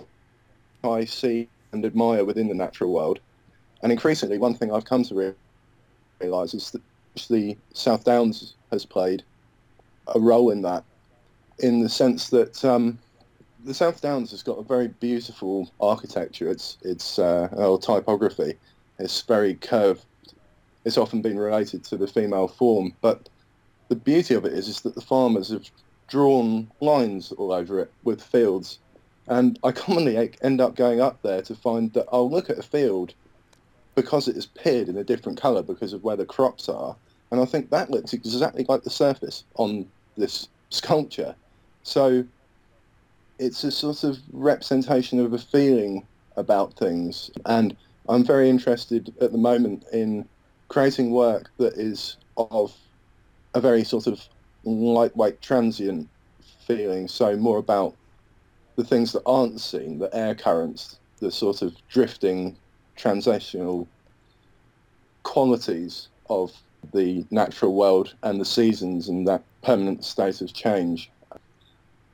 I 0.84 1.04
see 1.04 1.48
and 1.72 1.84
admire 1.84 2.24
within 2.24 2.48
the 2.48 2.54
natural 2.54 2.92
world. 2.92 3.20
And 3.82 3.90
increasingly, 3.90 4.38
one 4.38 4.54
thing 4.54 4.72
I've 4.72 4.84
come 4.84 5.02
to 5.04 5.34
realise 6.20 6.54
is 6.54 6.70
that 6.70 6.82
the 7.28 7.56
South 7.72 8.04
Downs 8.04 8.54
has 8.70 8.84
played 8.84 9.22
a 10.08 10.20
role 10.20 10.50
in 10.50 10.62
that, 10.62 10.84
in 11.58 11.80
the 11.80 11.88
sense 11.88 12.30
that 12.30 12.64
um, 12.64 12.98
the 13.64 13.74
South 13.74 14.00
Downs 14.00 14.30
has 14.30 14.42
got 14.42 14.58
a 14.58 14.62
very 14.62 14.88
beautiful 14.88 15.70
architecture. 15.80 16.50
It's 16.50 16.78
it's 16.82 17.18
uh, 17.18 17.48
or 17.52 17.78
typography. 17.78 18.54
It's 18.98 19.22
very 19.22 19.54
curved. 19.54 20.04
It's 20.84 20.98
often 20.98 21.22
been 21.22 21.38
related 21.38 21.84
to 21.84 21.96
the 21.96 22.06
female 22.06 22.48
form, 22.48 22.94
but 23.00 23.28
the 23.88 23.96
beauty 23.96 24.34
of 24.34 24.44
it 24.44 24.52
is 24.52 24.68
is 24.68 24.80
that 24.80 24.94
the 24.94 25.00
farmers 25.00 25.50
have 25.50 25.70
drawn 26.08 26.70
lines 26.80 27.32
all 27.32 27.52
over 27.52 27.80
it 27.80 27.92
with 28.04 28.22
fields, 28.22 28.78
and 29.28 29.58
I 29.62 29.72
commonly 29.72 30.32
end 30.42 30.60
up 30.60 30.74
going 30.74 31.00
up 31.00 31.22
there 31.22 31.42
to 31.42 31.54
find 31.54 31.92
that 31.92 32.06
I'll 32.12 32.30
look 32.30 32.50
at 32.50 32.58
a 32.58 32.62
field 32.62 33.14
because 33.94 34.26
it 34.26 34.36
is 34.36 34.46
pitted 34.46 34.88
in 34.88 34.96
a 34.96 35.04
different 35.04 35.40
colour 35.40 35.62
because 35.62 35.92
of 35.92 36.02
where 36.02 36.16
the 36.16 36.26
crops 36.26 36.68
are, 36.68 36.96
and 37.30 37.40
I 37.40 37.44
think 37.44 37.70
that 37.70 37.90
looks 37.90 38.12
exactly 38.12 38.66
like 38.68 38.82
the 38.82 38.90
surface 38.90 39.44
on 39.56 39.88
this 40.16 40.48
sculpture. 40.70 41.34
So 41.82 42.24
it's 43.38 43.64
a 43.64 43.70
sort 43.70 44.04
of 44.04 44.18
representation 44.32 45.18
of 45.18 45.32
a 45.32 45.38
feeling 45.38 46.06
about 46.36 46.74
things. 46.74 47.30
And 47.46 47.76
I'm 48.08 48.24
very 48.24 48.48
interested 48.48 49.12
at 49.20 49.32
the 49.32 49.38
moment 49.38 49.84
in 49.92 50.28
creating 50.72 51.10
work 51.10 51.50
that 51.58 51.74
is 51.74 52.16
of 52.38 52.74
a 53.52 53.60
very 53.60 53.84
sort 53.84 54.06
of 54.06 54.26
lightweight, 54.64 55.42
transient 55.42 56.08
feeling. 56.66 57.06
So 57.06 57.36
more 57.36 57.58
about 57.58 57.94
the 58.76 58.84
things 58.84 59.12
that 59.12 59.22
aren't 59.26 59.60
seen, 59.60 59.98
the 59.98 60.08
air 60.16 60.34
currents, 60.34 60.98
the 61.20 61.30
sort 61.30 61.60
of 61.60 61.76
drifting, 61.90 62.56
transitional 62.96 63.86
qualities 65.24 66.08
of 66.30 66.52
the 66.94 67.26
natural 67.30 67.74
world 67.74 68.14
and 68.22 68.40
the 68.40 68.46
seasons 68.46 69.10
and 69.10 69.28
that 69.28 69.42
permanent 69.62 70.02
state 70.02 70.40
of 70.40 70.54
change. 70.54 71.10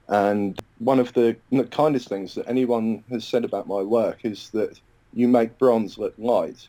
And 0.09 0.61
one 0.81 0.99
of 0.99 1.13
the 1.13 1.37
kindest 1.71 2.09
things 2.09 2.35
that 2.35 2.49
anyone 2.49 3.05
has 3.09 3.25
said 3.25 3.45
about 3.45 3.69
my 3.69 3.83
work 3.83 4.25
is 4.25 4.51
that 4.51 4.81
you 5.15 5.29
make 5.29 5.59
bronze 5.59 5.97
look 5.97 6.15
light, 6.19 6.67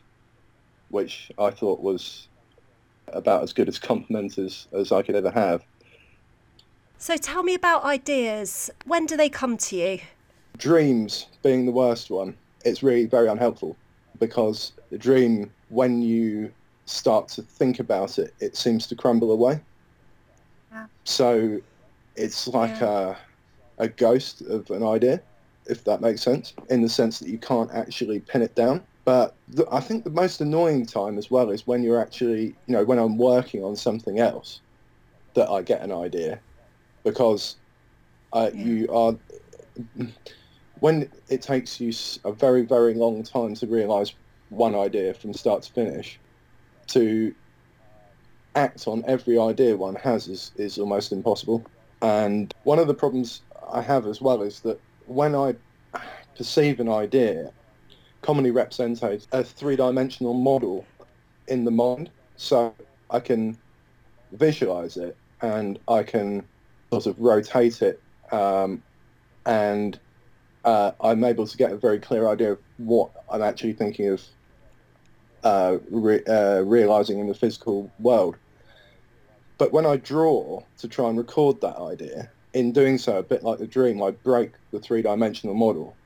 which 0.90 1.30
I 1.38 1.50
thought 1.50 1.80
was 1.80 2.28
about 3.08 3.42
as 3.42 3.52
good 3.52 3.68
a 3.68 3.72
compliment 3.72 4.38
as, 4.38 4.66
as 4.72 4.92
I 4.92 5.02
could 5.02 5.14
ever 5.14 5.30
have. 5.30 5.64
So 6.98 7.16
tell 7.16 7.42
me 7.42 7.54
about 7.54 7.84
ideas. 7.84 8.70
When 8.84 9.06
do 9.06 9.16
they 9.16 9.28
come 9.28 9.56
to 9.56 9.76
you? 9.76 10.00
Dreams 10.58 11.26
being 11.42 11.64
the 11.64 11.72
worst 11.72 12.10
one. 12.10 12.36
It's 12.64 12.82
really 12.82 13.06
very 13.06 13.28
unhelpful 13.28 13.76
because 14.18 14.72
the 14.90 14.98
dream, 14.98 15.50
when 15.70 16.02
you 16.02 16.52
start 16.84 17.28
to 17.28 17.42
think 17.42 17.78
about 17.78 18.18
it, 18.18 18.34
it 18.40 18.56
seems 18.56 18.86
to 18.88 18.94
crumble 18.94 19.32
away. 19.32 19.60
Yeah. 20.70 20.86
So 21.04 21.60
it's 22.16 22.46
like 22.48 22.78
yeah. 22.80 23.16
a, 23.78 23.84
a 23.84 23.88
ghost 23.88 24.42
of 24.42 24.70
an 24.70 24.82
idea, 24.82 25.22
if 25.66 25.84
that 25.84 26.02
makes 26.02 26.20
sense, 26.20 26.52
in 26.68 26.82
the 26.82 26.88
sense 26.88 27.18
that 27.20 27.28
you 27.28 27.38
can't 27.38 27.70
actually 27.72 28.20
pin 28.20 28.42
it 28.42 28.54
down. 28.54 28.82
But 29.04 29.34
the, 29.48 29.66
I 29.72 29.80
think 29.80 30.04
the 30.04 30.10
most 30.10 30.40
annoying 30.40 30.86
time 30.86 31.18
as 31.18 31.30
well 31.30 31.50
is 31.50 31.66
when 31.66 31.82
you're 31.82 32.00
actually, 32.00 32.54
you 32.66 32.74
know, 32.74 32.84
when 32.84 32.98
I'm 32.98 33.16
working 33.16 33.64
on 33.64 33.76
something 33.76 34.18
else 34.18 34.60
that 35.34 35.48
I 35.48 35.62
get 35.62 35.80
an 35.80 35.92
idea 35.92 36.40
because 37.02 37.56
uh, 38.32 38.50
yeah. 38.52 38.64
you 38.64 38.92
are, 38.92 39.16
when 40.80 41.10
it 41.28 41.42
takes 41.42 41.80
you 41.80 41.92
a 42.24 42.32
very, 42.32 42.62
very 42.62 42.94
long 42.94 43.22
time 43.22 43.54
to 43.54 43.66
realize 43.66 44.14
one 44.50 44.74
idea 44.74 45.14
from 45.14 45.32
start 45.32 45.62
to 45.62 45.72
finish, 45.72 46.18
to 46.88 47.34
act 48.54 48.86
on 48.86 49.04
every 49.06 49.38
idea 49.38 49.76
one 49.76 49.94
has 49.94 50.28
is, 50.28 50.52
is 50.56 50.78
almost 50.78 51.12
impossible. 51.12 51.64
And 52.02 52.52
one 52.64 52.78
of 52.78 52.86
the 52.86 52.94
problems 52.94 53.42
I 53.72 53.80
have 53.80 54.06
as 54.06 54.20
well 54.20 54.42
is 54.42 54.60
that 54.60 54.80
when 55.06 55.34
I 55.34 55.54
perceive 56.36 56.80
an 56.80 56.88
idea, 56.88 57.52
commonly 58.22 58.50
represented 58.50 59.26
a 59.32 59.42
three-dimensional 59.42 60.34
model 60.34 60.84
in 61.48 61.64
the 61.64 61.70
mind. 61.70 62.10
So 62.36 62.74
I 63.10 63.20
can 63.20 63.58
visualize 64.32 64.96
it 64.96 65.16
and 65.42 65.78
I 65.88 66.02
can 66.02 66.44
sort 66.92 67.06
of 67.06 67.18
rotate 67.18 67.82
it 67.82 68.02
um, 68.32 68.82
and 69.46 69.98
uh, 70.64 70.92
I'm 71.00 71.24
able 71.24 71.46
to 71.46 71.56
get 71.56 71.72
a 71.72 71.76
very 71.76 71.98
clear 71.98 72.28
idea 72.28 72.52
of 72.52 72.58
what 72.76 73.10
I'm 73.30 73.42
actually 73.42 73.72
thinking 73.72 74.08
of 74.08 74.22
uh, 75.42 75.78
re- 75.90 76.24
uh, 76.24 76.60
realizing 76.60 77.18
in 77.18 77.26
the 77.26 77.34
physical 77.34 77.90
world. 77.98 78.36
But 79.58 79.72
when 79.72 79.86
I 79.86 79.96
draw 79.96 80.62
to 80.78 80.88
try 80.88 81.08
and 81.08 81.18
record 81.18 81.60
that 81.60 81.76
idea, 81.76 82.30
in 82.52 82.72
doing 82.72 82.98
so, 82.98 83.18
a 83.18 83.22
bit 83.22 83.42
like 83.42 83.58
the 83.58 83.66
dream, 83.66 84.02
I 84.02 84.10
break 84.10 84.52
the 84.72 84.80
three-dimensional 84.80 85.54
model 85.54 85.96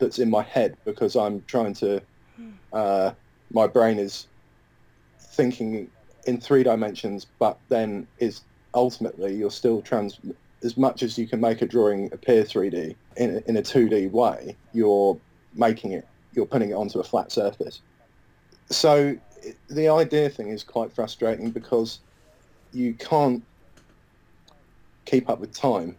that's 0.00 0.18
in 0.18 0.30
my 0.30 0.42
head 0.42 0.76
because 0.84 1.16
I'm 1.16 1.42
trying 1.46 1.74
to. 1.74 2.02
Uh, 2.72 3.12
my 3.52 3.66
brain 3.66 3.98
is 3.98 4.26
thinking 5.18 5.90
in 6.26 6.40
three 6.40 6.62
dimensions, 6.62 7.26
but 7.38 7.58
then 7.68 8.06
is 8.18 8.42
ultimately 8.74 9.34
you're 9.34 9.50
still 9.50 9.82
trans. 9.82 10.18
As 10.62 10.76
much 10.76 11.02
as 11.02 11.16
you 11.16 11.26
can 11.26 11.40
make 11.40 11.62
a 11.62 11.66
drawing 11.66 12.12
appear 12.12 12.44
3D 12.44 12.94
in 13.16 13.42
in 13.46 13.56
a 13.56 13.62
2D 13.62 14.10
way, 14.10 14.56
you're 14.72 15.18
making 15.54 15.92
it. 15.92 16.06
You're 16.32 16.46
putting 16.46 16.70
it 16.70 16.74
onto 16.74 17.00
a 17.00 17.04
flat 17.04 17.32
surface 17.32 17.80
so 18.70 19.16
the 19.68 19.88
idea 19.88 20.28
thing 20.28 20.48
is 20.48 20.62
quite 20.62 20.92
frustrating 20.92 21.50
because 21.50 22.00
you 22.72 22.94
can't 22.94 23.42
keep 25.04 25.28
up 25.28 25.40
with 25.40 25.52
time. 25.52 25.96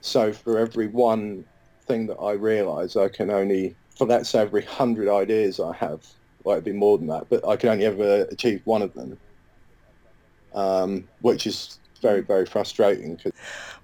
So 0.00 0.32
for 0.32 0.58
every 0.58 0.88
one 0.88 1.44
thing 1.86 2.06
that 2.08 2.16
I 2.16 2.32
realise, 2.32 2.96
I 2.96 3.08
can 3.08 3.30
only, 3.30 3.74
for 3.96 4.06
let's 4.06 4.30
say 4.30 4.40
every 4.40 4.62
hundred 4.62 5.08
ideas 5.08 5.60
I 5.60 5.74
have, 5.74 6.06
well 6.44 6.54
it'd 6.54 6.64
be 6.64 6.72
more 6.72 6.98
than 6.98 7.06
that, 7.08 7.28
but 7.28 7.46
I 7.46 7.56
can 7.56 7.70
only 7.70 7.84
ever 7.84 8.26
achieve 8.30 8.62
one 8.64 8.82
of 8.82 8.92
them, 8.94 9.18
um, 10.54 11.08
which 11.20 11.46
is 11.46 11.78
very, 12.02 12.20
very 12.20 12.46
frustrating. 12.46 13.18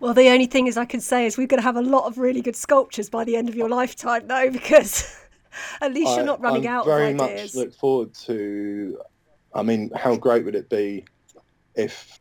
Well, 0.01 0.15
the 0.15 0.29
only 0.29 0.47
thing 0.47 0.67
is 0.67 0.77
I 0.77 0.85
can 0.85 1.01
say 1.01 1.27
is 1.27 1.39
we're 1.39 1.47
going 1.47 1.61
to 1.61 1.65
have 1.65 1.77
a 1.77 1.83
lot 1.83 2.07
of 2.07 2.19
really 2.19 2.43
good 2.43 2.57
sculptures 2.57 3.09
by 3.09 3.25
the 3.25 3.37
end 3.37 3.49
of 3.49 3.55
your 3.55 3.69
lifetime, 3.69 4.27
though, 4.27 4.51
because 4.59 5.19
At 5.81 5.93
least 5.95 6.17
you're 6.17 6.25
not 6.25 6.41
running 6.41 6.67
out. 6.67 6.87
I 6.87 6.91
out 6.91 6.97
very 6.97 7.13
of 7.13 7.21
ideas. 7.21 7.55
much 7.55 7.65
look 7.65 7.75
forward 7.75 8.15
to. 8.27 8.99
I 9.55 9.63
mean, 9.63 9.91
how 9.95 10.17
great 10.17 10.45
would 10.45 10.55
it 10.55 10.69
be 10.69 11.05
if, 11.75 12.21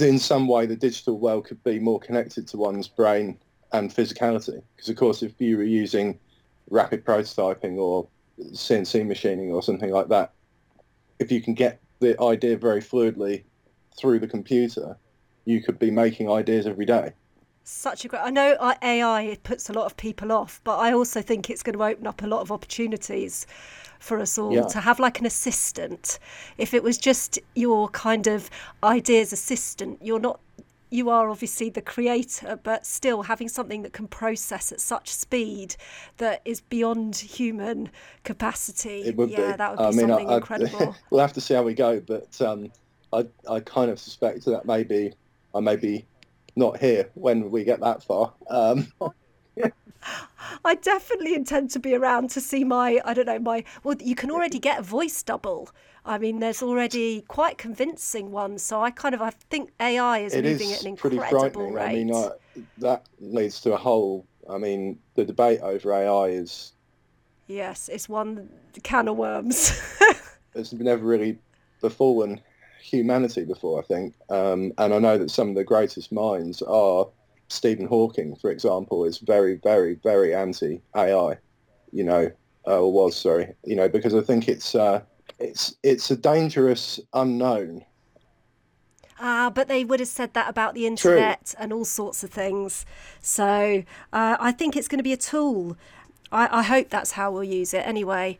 in 0.00 0.18
some 0.18 0.46
way, 0.46 0.66
the 0.66 0.76
digital 0.76 1.18
world 1.18 1.46
could 1.46 1.62
be 1.64 1.78
more 1.78 1.98
connected 1.98 2.46
to 2.48 2.56
one's 2.56 2.86
brain 2.86 3.38
and 3.72 3.94
physicality? 3.94 4.62
Because, 4.74 4.88
of 4.88 4.96
course, 4.96 5.22
if 5.22 5.40
you 5.40 5.56
were 5.56 5.64
using 5.64 6.18
rapid 6.70 7.04
prototyping 7.04 7.76
or 7.76 8.06
CNC 8.40 9.06
machining 9.06 9.52
or 9.52 9.62
something 9.62 9.90
like 9.90 10.08
that, 10.08 10.32
if 11.18 11.30
you 11.30 11.40
can 11.40 11.54
get 11.54 11.80
the 12.00 12.20
idea 12.22 12.56
very 12.56 12.80
fluidly 12.80 13.44
through 13.98 14.18
the 14.18 14.28
computer, 14.28 14.96
you 15.44 15.62
could 15.62 15.78
be 15.78 15.90
making 15.90 16.30
ideas 16.30 16.66
every 16.66 16.86
day 16.86 17.12
such 17.70 18.04
a 18.04 18.08
great. 18.08 18.22
I 18.22 18.30
know 18.30 18.56
uh, 18.58 18.74
AI 18.82 19.38
puts 19.42 19.68
a 19.70 19.72
lot 19.72 19.86
of 19.86 19.96
people 19.96 20.32
off, 20.32 20.60
but 20.64 20.78
I 20.78 20.92
also 20.92 21.22
think 21.22 21.48
it's 21.48 21.62
going 21.62 21.76
to 21.76 21.84
open 21.84 22.06
up 22.06 22.22
a 22.22 22.26
lot 22.26 22.40
of 22.40 22.50
opportunities 22.50 23.46
for 23.98 24.18
us 24.18 24.38
all 24.38 24.52
yeah. 24.52 24.62
to 24.62 24.80
have 24.80 24.98
like 24.98 25.20
an 25.20 25.26
assistant. 25.26 26.18
If 26.58 26.74
it 26.74 26.82
was 26.82 26.98
just 26.98 27.38
your 27.54 27.88
kind 27.90 28.26
of 28.26 28.50
ideas 28.82 29.32
assistant, 29.32 29.98
you're 30.02 30.20
not. 30.20 30.40
You 30.90 31.08
are 31.10 31.30
obviously 31.30 31.70
the 31.70 31.82
creator, 31.82 32.58
but 32.62 32.84
still 32.84 33.22
having 33.22 33.48
something 33.48 33.82
that 33.82 33.92
can 33.92 34.08
process 34.08 34.72
at 34.72 34.80
such 34.80 35.08
speed 35.10 35.76
that 36.16 36.42
is 36.44 36.60
beyond 36.60 37.16
human 37.16 37.90
capacity. 38.24 39.02
It 39.02 39.16
would 39.16 39.30
yeah, 39.30 39.52
be. 39.52 39.56
that 39.56 39.70
would 39.70 39.78
be 39.78 39.84
I 39.84 39.90
mean, 39.90 40.08
something 40.08 40.30
I, 40.30 40.36
incredible. 40.36 40.96
we'll 41.10 41.20
have 41.20 41.32
to 41.34 41.40
see 41.40 41.54
how 41.54 41.62
we 41.62 41.74
go, 41.74 42.00
but 42.00 42.40
um, 42.42 42.72
I, 43.12 43.26
I 43.48 43.60
kind 43.60 43.90
of 43.90 43.98
suspect 43.98 44.44
that 44.46 44.66
maybe 44.66 45.12
I 45.54 45.60
may 45.60 45.76
be 45.76 46.04
not 46.56 46.78
here 46.78 47.08
when 47.14 47.50
we 47.50 47.64
get 47.64 47.80
that 47.80 48.02
far. 48.02 48.32
Um, 48.48 48.92
I 50.64 50.74
definitely 50.76 51.34
intend 51.34 51.70
to 51.72 51.78
be 51.78 51.94
around 51.94 52.30
to 52.30 52.40
see 52.40 52.64
my, 52.64 53.00
I 53.04 53.14
don't 53.14 53.26
know, 53.26 53.38
my, 53.38 53.64
well, 53.84 53.96
you 54.00 54.14
can 54.14 54.30
already 54.30 54.58
get 54.58 54.80
a 54.80 54.82
voice 54.82 55.22
double. 55.22 55.70
I 56.04 56.18
mean, 56.18 56.40
there's 56.40 56.62
already 56.62 57.22
quite 57.22 57.58
convincing 57.58 58.30
ones. 58.30 58.62
So 58.62 58.82
I 58.82 58.90
kind 58.90 59.14
of, 59.14 59.20
I 59.20 59.30
think 59.50 59.70
AI 59.80 60.18
is 60.18 60.34
it 60.34 60.44
moving 60.44 60.70
is 60.70 60.78
at 60.78 60.82
an 60.82 60.88
incredible 60.88 61.70
rate. 61.70 61.84
I 61.84 61.92
mean, 61.92 62.14
uh, 62.14 62.30
that 62.78 63.06
leads 63.20 63.60
to 63.62 63.74
a 63.74 63.76
whole, 63.76 64.26
I 64.48 64.58
mean, 64.58 64.98
the 65.14 65.24
debate 65.24 65.60
over 65.60 65.92
AI 65.92 66.28
is. 66.28 66.72
Yes, 67.46 67.88
it's 67.88 68.08
one 68.08 68.48
can 68.82 69.08
of 69.08 69.16
worms. 69.16 69.72
it's 70.54 70.72
never 70.72 71.04
really 71.04 71.38
befallen 71.80 72.40
humanity 72.80 73.44
before, 73.44 73.80
I 73.80 73.82
think. 73.82 74.14
Um, 74.30 74.72
and 74.78 74.94
I 74.94 74.98
know 74.98 75.18
that 75.18 75.30
some 75.30 75.50
of 75.50 75.54
the 75.54 75.64
greatest 75.64 76.12
minds 76.12 76.62
are 76.62 77.08
Stephen 77.50 77.86
Hawking, 77.86 78.36
for 78.36 78.50
example, 78.50 79.04
is 79.04 79.18
very, 79.18 79.56
very, 79.56 79.94
very 80.02 80.34
anti-AI, 80.34 81.36
you 81.92 82.04
know, 82.04 82.30
uh, 82.66 82.80
or 82.80 82.92
was, 82.92 83.16
sorry, 83.16 83.52
you 83.64 83.76
know, 83.76 83.88
because 83.88 84.14
I 84.14 84.20
think 84.20 84.48
it's, 84.48 84.74
uh, 84.74 85.02
it's, 85.38 85.74
it's 85.82 86.10
a 86.10 86.16
dangerous 86.16 87.00
unknown. 87.12 87.84
Ah, 89.18 89.50
but 89.54 89.68
they 89.68 89.84
would 89.84 90.00
have 90.00 90.08
said 90.08 90.32
that 90.34 90.48
about 90.48 90.74
the 90.74 90.86
internet 90.86 91.46
True. 91.46 91.62
and 91.62 91.72
all 91.72 91.84
sorts 91.84 92.24
of 92.24 92.30
things. 92.30 92.86
So 93.20 93.84
uh, 94.12 94.36
I 94.40 94.52
think 94.52 94.76
it's 94.76 94.88
going 94.88 94.98
to 94.98 95.04
be 95.04 95.12
a 95.12 95.18
tool. 95.18 95.76
I, 96.32 96.60
I, 96.60 96.62
hope 96.62 96.88
that's 96.88 97.12
how 97.12 97.30
we'll 97.30 97.44
use 97.44 97.74
it 97.74 97.86
anyway. 97.86 98.38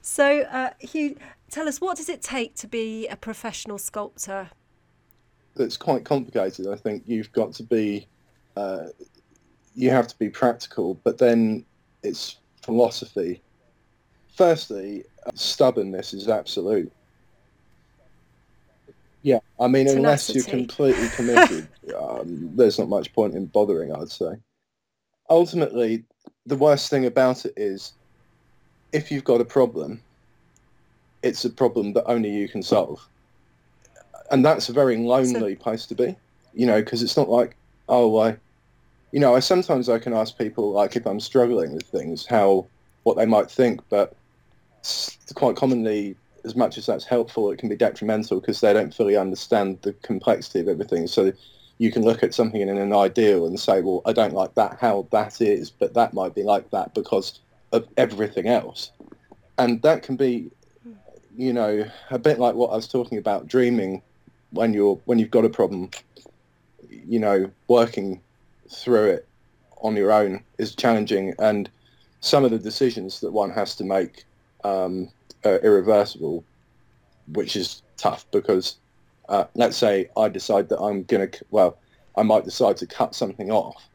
So, 0.00 0.42
uh, 0.42 0.70
Hugh, 0.78 1.16
tell 1.50 1.68
us 1.68 1.80
what 1.80 1.96
does 1.98 2.08
it 2.08 2.22
take 2.22 2.54
to 2.56 2.66
be 2.66 3.06
a 3.08 3.16
professional 3.16 3.76
sculptor? 3.76 4.50
It's 5.56 5.76
quite 5.76 6.04
complicated. 6.04 6.68
I 6.68 6.76
think 6.76 7.02
you've 7.06 7.32
got 7.32 7.52
to 7.54 7.62
be, 7.62 8.06
uh, 8.56 8.86
you 9.74 9.90
have 9.90 10.08
to 10.08 10.18
be 10.18 10.28
practical, 10.28 10.94
but 11.04 11.18
then 11.18 11.64
it's 12.02 12.36
philosophy. 12.62 13.42
Firstly, 14.34 15.04
stubbornness 15.34 16.14
is 16.14 16.28
absolute 16.28 16.92
yeah, 19.22 19.38
I 19.60 19.68
mean, 19.68 19.86
Tenacity. 19.86 19.98
unless 19.98 20.34
you're 20.34 20.44
completely 20.44 21.08
committed, 21.10 21.68
um, 21.96 22.50
there's 22.56 22.78
not 22.78 22.88
much 22.88 23.12
point 23.12 23.34
in 23.34 23.46
bothering. 23.46 23.94
I'd 23.94 24.10
say. 24.10 24.34
Ultimately, 25.30 26.04
the 26.46 26.56
worst 26.56 26.90
thing 26.90 27.06
about 27.06 27.44
it 27.44 27.54
is, 27.56 27.92
if 28.92 29.10
you've 29.10 29.24
got 29.24 29.40
a 29.40 29.44
problem, 29.44 30.02
it's 31.22 31.44
a 31.44 31.50
problem 31.50 31.92
that 31.92 32.04
only 32.06 32.30
you 32.30 32.48
can 32.48 32.62
solve, 32.62 33.06
and 34.32 34.44
that's 34.44 34.68
a 34.68 34.72
very 34.72 34.96
lonely 34.96 35.54
so, 35.54 35.62
place 35.62 35.86
to 35.86 35.94
be. 35.94 36.16
You 36.54 36.66
know, 36.66 36.82
because 36.82 37.02
it's 37.02 37.16
not 37.16 37.28
like, 37.28 37.56
oh, 37.88 38.18
I, 38.18 38.36
you 39.12 39.20
know, 39.20 39.36
I 39.36 39.40
sometimes 39.40 39.88
I 39.88 39.98
can 39.98 40.12
ask 40.12 40.36
people 40.36 40.72
like 40.72 40.96
if 40.96 41.06
I'm 41.06 41.20
struggling 41.20 41.74
with 41.74 41.84
things, 41.84 42.26
how 42.26 42.66
what 43.04 43.16
they 43.16 43.26
might 43.26 43.50
think, 43.50 43.80
but 43.88 44.14
quite 45.34 45.56
commonly 45.56 46.16
as 46.44 46.56
much 46.56 46.76
as 46.76 46.86
that's 46.86 47.04
helpful, 47.04 47.50
it 47.50 47.58
can 47.58 47.68
be 47.68 47.76
detrimental 47.76 48.40
because 48.40 48.60
they 48.60 48.72
don't 48.72 48.92
fully 48.92 49.16
understand 49.16 49.78
the 49.82 49.92
complexity 50.02 50.60
of 50.60 50.68
everything. 50.68 51.06
So 51.06 51.32
you 51.78 51.92
can 51.92 52.02
look 52.02 52.22
at 52.22 52.34
something 52.34 52.60
in 52.60 52.68
an 52.68 52.92
ideal 52.92 53.46
and 53.46 53.58
say, 53.58 53.80
well, 53.80 54.02
I 54.06 54.12
don't 54.12 54.34
like 54.34 54.54
that, 54.54 54.78
how 54.80 55.06
that 55.10 55.40
is, 55.40 55.70
but 55.70 55.94
that 55.94 56.14
might 56.14 56.34
be 56.34 56.42
like 56.42 56.70
that 56.70 56.94
because 56.94 57.40
of 57.72 57.86
everything 57.96 58.46
else. 58.46 58.90
And 59.58 59.80
that 59.82 60.02
can 60.02 60.16
be, 60.16 60.50
hmm. 60.82 60.92
you 61.36 61.52
know, 61.52 61.84
a 62.10 62.18
bit 62.18 62.38
like 62.38 62.54
what 62.54 62.70
I 62.70 62.76
was 62.76 62.88
talking 62.88 63.18
about, 63.18 63.46
dreaming 63.46 64.02
when 64.52 64.72
you're 64.72 65.00
when 65.06 65.18
you've 65.18 65.30
got 65.30 65.44
a 65.44 65.48
problem, 65.48 65.90
you 66.88 67.18
know, 67.18 67.50
working 67.68 68.20
through 68.70 69.06
it 69.06 69.28
on 69.80 69.96
your 69.96 70.12
own 70.12 70.42
is 70.58 70.74
challenging. 70.74 71.34
And 71.38 71.68
some 72.20 72.44
of 72.44 72.50
the 72.50 72.58
decisions 72.58 73.20
that 73.20 73.32
one 73.32 73.50
has 73.50 73.74
to 73.76 73.84
make 73.84 74.24
um, 74.64 75.10
uh, 75.44 75.58
irreversible, 75.62 76.44
which 77.32 77.56
is 77.56 77.82
tough 77.96 78.26
because 78.30 78.76
uh, 79.28 79.44
let's 79.54 79.76
say 79.76 80.08
I 80.16 80.28
decide 80.28 80.68
that 80.68 80.80
I'm 80.80 81.04
to, 81.04 81.30
well, 81.50 81.78
I 82.16 82.22
might 82.22 82.44
decide 82.44 82.76
to 82.78 82.86
cut 82.86 83.14
something 83.14 83.50
off. 83.50 83.88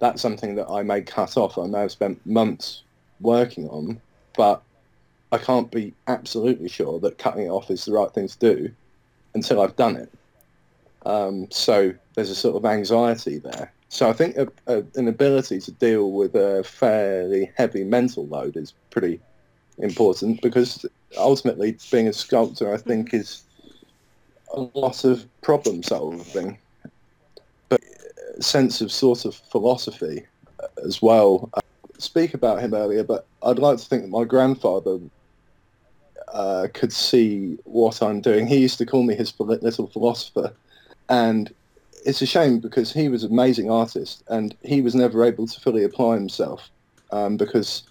That's 0.00 0.20
something 0.20 0.56
that 0.56 0.68
I 0.68 0.82
may 0.82 1.02
cut 1.02 1.36
off. 1.36 1.58
I 1.58 1.66
may 1.66 1.80
have 1.80 1.92
spent 1.92 2.24
months 2.26 2.82
working 3.20 3.68
on, 3.68 4.00
but 4.36 4.62
I 5.30 5.38
can't 5.38 5.70
be 5.70 5.94
absolutely 6.08 6.68
sure 6.68 6.98
that 7.00 7.18
cutting 7.18 7.46
it 7.46 7.50
off 7.50 7.70
is 7.70 7.84
the 7.84 7.92
right 7.92 8.12
thing 8.12 8.26
to 8.26 8.38
do 8.38 8.74
until 9.34 9.60
I've 9.60 9.76
done 9.76 9.96
it. 9.96 10.12
Um, 11.04 11.48
so 11.50 11.92
there's 12.14 12.30
a 12.30 12.34
sort 12.34 12.56
of 12.56 12.64
anxiety 12.64 13.38
there. 13.38 13.72
So 13.88 14.08
I 14.08 14.12
think 14.12 14.36
a, 14.36 14.48
a, 14.66 14.84
an 14.94 15.08
ability 15.08 15.60
to 15.60 15.72
deal 15.72 16.12
with 16.12 16.34
a 16.34 16.64
fairly 16.64 17.50
heavy 17.56 17.84
mental 17.84 18.26
load 18.26 18.56
is 18.56 18.72
pretty 18.90 19.20
important 19.78 20.40
because 20.40 20.86
ultimately 21.18 21.76
being 21.90 22.08
a 22.08 22.12
sculptor, 22.12 22.72
I 22.72 22.78
think, 22.78 23.12
is 23.12 23.42
a 24.54 24.60
lot 24.74 25.04
of 25.04 25.26
problem 25.42 25.82
solving, 25.82 26.58
but 27.68 27.80
a 28.36 28.42
sense 28.42 28.80
of 28.80 28.92
sort 28.92 29.24
of 29.24 29.34
philosophy 29.34 30.24
as 30.84 31.02
well. 31.02 31.50
I 31.54 31.60
speak 31.98 32.34
about 32.34 32.60
him 32.60 32.74
earlier, 32.74 33.04
but 33.04 33.26
I'd 33.42 33.58
like 33.58 33.78
to 33.78 33.84
think 33.84 34.02
that 34.02 34.08
my 34.08 34.24
grandfather 34.24 34.98
uh, 36.32 36.68
could 36.72 36.92
see 36.92 37.58
what 37.64 38.02
I'm 38.02 38.20
doing. 38.20 38.46
He 38.46 38.58
used 38.58 38.78
to 38.78 38.86
call 38.86 39.02
me 39.02 39.14
his 39.14 39.32
little 39.38 39.86
philosopher, 39.86 40.52
and 41.08 41.52
it's 42.04 42.22
a 42.22 42.26
shame 42.26 42.58
because 42.58 42.92
he 42.92 43.08
was 43.08 43.22
an 43.24 43.30
amazing 43.30 43.70
artist 43.70 44.24
and 44.28 44.56
he 44.62 44.80
was 44.80 44.94
never 44.94 45.24
able 45.24 45.46
to 45.46 45.60
fully 45.60 45.84
apply 45.84 46.14
himself 46.14 46.68
um, 47.12 47.36
because 47.36 47.84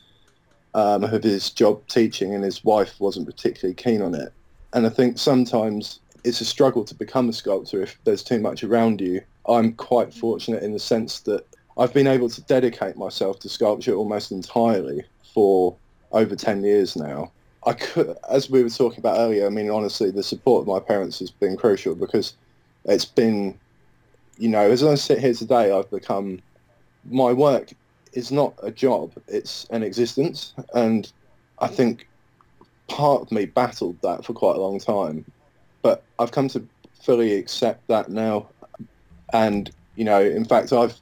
um, 0.73 1.03
of 1.03 1.23
his 1.23 1.49
job 1.49 1.85
teaching, 1.87 2.33
and 2.33 2.43
his 2.43 2.63
wife 2.63 2.99
wasn't 2.99 3.25
particularly 3.25 3.75
keen 3.75 4.01
on 4.01 4.15
it. 4.15 4.31
And 4.73 4.85
I 4.85 4.89
think 4.89 5.17
sometimes 5.17 5.99
it's 6.23 6.41
a 6.41 6.45
struggle 6.45 6.85
to 6.85 6.95
become 6.95 7.27
a 7.29 7.33
sculptor 7.33 7.81
if 7.81 7.99
there's 8.03 8.23
too 8.23 8.39
much 8.39 8.63
around 8.63 9.01
you. 9.01 9.21
I'm 9.47 9.73
quite 9.73 10.13
fortunate 10.13 10.63
in 10.63 10.71
the 10.71 10.79
sense 10.79 11.21
that 11.21 11.45
I've 11.77 11.93
been 11.93 12.07
able 12.07 12.29
to 12.29 12.41
dedicate 12.43 12.95
myself 12.95 13.39
to 13.39 13.49
sculpture 13.49 13.95
almost 13.95 14.31
entirely 14.31 15.03
for 15.33 15.75
over 16.11 16.35
10 16.35 16.63
years 16.63 16.95
now. 16.95 17.31
I 17.65 17.73
could, 17.73 18.17
as 18.29 18.49
we 18.49 18.63
were 18.63 18.69
talking 18.69 18.99
about 18.99 19.19
earlier, 19.19 19.45
I 19.45 19.49
mean, 19.49 19.69
honestly, 19.69 20.09
the 20.09 20.23
support 20.23 20.61
of 20.61 20.67
my 20.67 20.79
parents 20.79 21.19
has 21.19 21.29
been 21.29 21.57
crucial 21.57 21.93
because 21.93 22.33
it's 22.85 23.05
been, 23.05 23.57
you 24.37 24.49
know, 24.49 24.71
as 24.71 24.83
I 24.83 24.95
sit 24.95 25.19
here 25.19 25.33
today, 25.33 25.71
I've 25.71 25.89
become, 25.91 26.41
my 27.05 27.31
work 27.33 27.71
is 28.13 28.31
not 28.31 28.55
a 28.63 28.71
job; 28.71 29.13
it's 29.27 29.67
an 29.69 29.83
existence, 29.83 30.53
and 30.73 31.11
I 31.59 31.67
think 31.67 32.07
part 32.87 33.21
of 33.21 33.31
me 33.31 33.45
battled 33.45 34.01
that 34.01 34.25
for 34.25 34.33
quite 34.33 34.55
a 34.55 34.61
long 34.61 34.79
time, 34.79 35.23
but 35.83 36.03
I've 36.17 36.31
come 36.31 36.47
to 36.49 36.67
fully 36.99 37.35
accept 37.35 37.87
that 37.87 38.09
now, 38.09 38.49
and 39.33 39.69
you 39.95 40.03
know, 40.03 40.21
in 40.21 40.45
fact, 40.45 40.73
I've, 40.73 40.99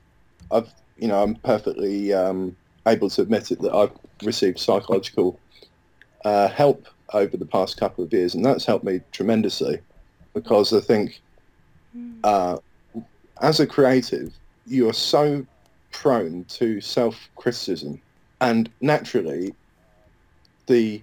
I've, 0.52 0.70
you 0.98 1.08
know, 1.08 1.24
I'm 1.24 1.36
perfectly 1.36 2.14
um, 2.14 2.56
able 2.86 3.10
to 3.12 3.22
admit 3.22 3.52
it 3.52 3.62
that 3.62 3.74
I've 3.74 3.92
received 4.24 4.60
psychological 4.60 5.40
uh, 6.26 6.48
help 6.50 6.88
over 7.14 7.38
the 7.38 7.46
past 7.46 7.78
couple 7.78 8.04
of 8.04 8.14
years, 8.14 8.36
and 8.36 8.46
that's 8.46 8.66
helped 8.66 8.86
me 8.86 9.02
tremendously 9.12 9.80
because 10.34 10.74
I 10.74 10.80
think 10.80 11.22
uh, 12.24 12.58
as 13.42 13.60
a 13.60 13.68
creative, 13.68 14.34
you 14.68 14.88
are 14.90 14.94
so 14.94 15.46
prone 15.92 16.46
to 16.46 16.80
self-criticism. 16.82 18.00
And 18.42 18.70
naturally, 18.80 19.54
the, 20.68 21.02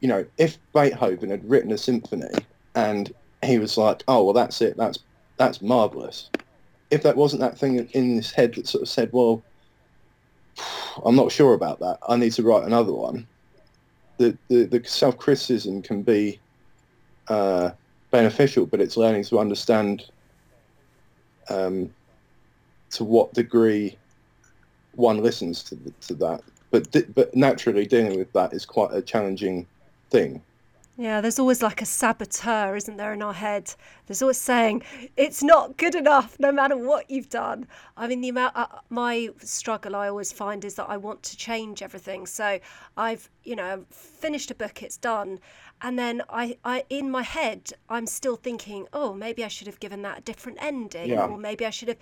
you 0.00 0.08
know, 0.08 0.24
if 0.36 0.58
Beethoven 0.74 1.30
had 1.30 1.48
written 1.48 1.72
a 1.72 1.78
symphony 1.78 2.28
and 2.74 3.12
he 3.42 3.58
was 3.58 3.78
like, 3.78 4.02
oh, 4.06 4.24
well, 4.24 4.34
that's 4.34 4.60
it, 4.60 4.76
that's, 4.76 4.98
that's 5.38 5.62
marvelous. 5.62 6.30
If 6.90 7.02
that 7.02 7.16
wasn't 7.16 7.40
that 7.40 7.58
thing 7.58 7.88
in 7.92 8.16
his 8.16 8.30
head 8.30 8.54
that 8.54 8.68
sort 8.68 8.82
of 8.82 8.88
said, 8.88 9.10
well, 9.12 9.42
I'm 11.04 11.16
not 11.16 11.32
sure 11.32 11.54
about 11.54 11.80
that, 11.80 11.98
I 12.08 12.16
need 12.16 12.32
to 12.32 12.42
write 12.42 12.64
another 12.64 12.92
one, 12.92 13.26
the, 14.18 14.36
the, 14.48 14.64
the 14.64 14.82
self-criticism 14.84 15.82
can 15.82 16.02
be 16.02 16.38
uh, 17.28 17.70
beneficial, 18.10 18.66
but 18.66 18.80
it's 18.80 18.96
learning 18.96 19.24
to 19.24 19.38
understand 19.38 20.04
um, 21.48 21.92
to 22.90 23.04
what 23.04 23.32
degree 23.32 23.96
one 24.94 25.22
listens 25.22 25.62
to 25.62 25.74
the, 25.76 25.90
to 26.00 26.14
that. 26.14 26.42
But 26.70 26.94
but 27.14 27.34
naturally, 27.34 27.86
dealing 27.86 28.18
with 28.18 28.30
that 28.32 28.52
is 28.52 28.66
quite 28.66 28.92
a 28.92 29.00
challenging 29.00 29.66
thing. 30.10 30.42
Yeah, 31.00 31.20
there's 31.20 31.38
always 31.38 31.62
like 31.62 31.80
a 31.80 31.86
saboteur, 31.86 32.74
isn't 32.74 32.96
there, 32.96 33.12
in 33.12 33.22
our 33.22 33.32
head? 33.32 33.72
There's 34.06 34.20
always 34.20 34.36
saying 34.36 34.82
it's 35.16 35.44
not 35.44 35.76
good 35.76 35.94
enough, 35.94 36.36
no 36.40 36.50
matter 36.50 36.76
what 36.76 37.08
you've 37.08 37.28
done. 37.28 37.68
I 37.96 38.08
mean, 38.08 38.20
the 38.20 38.30
amount 38.30 38.56
uh, 38.56 38.66
my 38.90 39.28
struggle 39.38 39.94
I 39.94 40.08
always 40.08 40.32
find 40.32 40.64
is 40.64 40.74
that 40.74 40.90
I 40.90 40.96
want 40.96 41.22
to 41.22 41.36
change 41.36 41.82
everything. 41.82 42.26
So 42.26 42.58
I've, 42.96 43.30
you 43.44 43.54
know, 43.54 43.84
finished 43.90 44.50
a 44.50 44.56
book, 44.56 44.82
it's 44.82 44.96
done, 44.96 45.38
and 45.82 45.96
then 45.96 46.20
I, 46.28 46.58
I, 46.64 46.82
in 46.90 47.12
my 47.12 47.22
head, 47.22 47.70
I'm 47.88 48.06
still 48.08 48.34
thinking, 48.34 48.88
oh, 48.92 49.14
maybe 49.14 49.44
I 49.44 49.48
should 49.48 49.68
have 49.68 49.78
given 49.78 50.02
that 50.02 50.18
a 50.18 50.22
different 50.22 50.58
ending, 50.60 51.10
yeah. 51.10 51.26
or 51.26 51.38
maybe 51.38 51.64
I 51.64 51.70
should 51.70 51.88
have, 51.88 51.98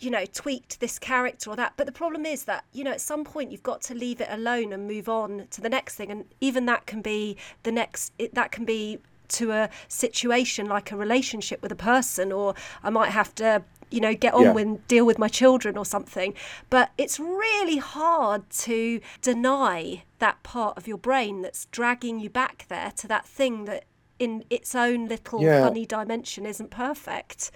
you 0.00 0.10
know, 0.10 0.24
tweaked 0.32 0.80
this 0.80 0.98
character 0.98 1.50
or 1.50 1.56
that. 1.56 1.74
But 1.76 1.86
the 1.86 1.92
problem 1.92 2.24
is 2.26 2.44
that, 2.44 2.64
you 2.72 2.84
know, 2.84 2.92
at 2.92 3.00
some 3.00 3.24
point 3.24 3.50
you've 3.50 3.62
got 3.62 3.82
to 3.82 3.94
leave 3.94 4.20
it 4.20 4.28
alone 4.30 4.72
and 4.72 4.86
move 4.86 5.08
on 5.08 5.46
to 5.50 5.60
the 5.60 5.68
next 5.68 5.96
thing. 5.96 6.10
And 6.10 6.24
even 6.40 6.66
that 6.66 6.86
can 6.86 7.02
be 7.02 7.36
the 7.62 7.72
next, 7.72 8.12
it, 8.18 8.34
that 8.34 8.52
can 8.52 8.64
be 8.64 8.98
to 9.28 9.52
a 9.52 9.68
situation 9.88 10.66
like 10.66 10.90
a 10.90 10.96
relationship 10.96 11.62
with 11.62 11.72
a 11.72 11.76
person, 11.76 12.32
or 12.32 12.54
I 12.82 12.90
might 12.90 13.10
have 13.10 13.34
to, 13.36 13.62
you 13.90 14.00
know, 14.00 14.14
get 14.14 14.34
on 14.34 14.42
yeah. 14.42 14.52
with 14.52 14.86
deal 14.88 15.04
with 15.04 15.18
my 15.18 15.28
children 15.28 15.76
or 15.76 15.84
something. 15.84 16.34
But 16.70 16.90
it's 16.96 17.20
really 17.20 17.76
hard 17.78 18.48
to 18.50 19.00
deny 19.20 20.04
that 20.18 20.42
part 20.42 20.76
of 20.76 20.88
your 20.88 20.98
brain 20.98 21.42
that's 21.42 21.66
dragging 21.66 22.20
you 22.20 22.30
back 22.30 22.66
there 22.68 22.92
to 22.96 23.08
that 23.08 23.26
thing 23.26 23.66
that 23.66 23.84
in 24.18 24.44
its 24.50 24.74
own 24.74 25.06
little 25.08 25.42
yeah. 25.42 25.62
funny 25.62 25.86
dimension 25.86 26.44
isn't 26.44 26.70
perfect. 26.70 27.50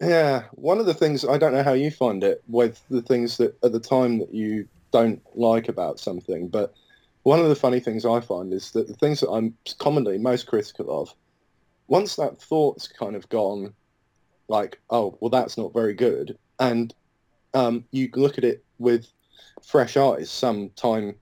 Yeah, 0.00 0.44
one 0.52 0.78
of 0.78 0.86
the 0.86 0.94
things 0.94 1.24
I 1.24 1.38
don't 1.38 1.54
know 1.54 1.62
how 1.62 1.72
you 1.72 1.90
find 1.90 2.22
it 2.22 2.42
with 2.48 2.82
the 2.90 3.00
things 3.00 3.38
that 3.38 3.56
at 3.64 3.72
the 3.72 3.80
time 3.80 4.18
that 4.18 4.32
you 4.32 4.68
don't 4.92 5.22
like 5.34 5.68
about 5.68 5.98
something, 5.98 6.48
but 6.48 6.74
one 7.22 7.40
of 7.40 7.48
the 7.48 7.56
funny 7.56 7.80
things 7.80 8.04
I 8.04 8.20
find 8.20 8.52
is 8.52 8.72
that 8.72 8.88
the 8.88 8.94
things 8.94 9.20
that 9.20 9.30
I'm 9.30 9.56
commonly 9.78 10.18
most 10.18 10.46
critical 10.46 11.00
of 11.00 11.14
once 11.88 12.16
that 12.16 12.40
thought's 12.40 12.88
kind 12.88 13.16
of 13.16 13.28
gone, 13.30 13.72
like, 14.48 14.78
oh, 14.90 15.16
well, 15.20 15.30
that's 15.30 15.56
not 15.56 15.72
very 15.72 15.94
good, 15.94 16.38
and 16.60 16.94
um, 17.54 17.84
you 17.90 18.10
look 18.14 18.36
at 18.36 18.44
it 18.44 18.64
with 18.78 19.10
fresh 19.64 19.96
eyes 19.96 20.30
some 20.30 20.70
time 20.76 21.14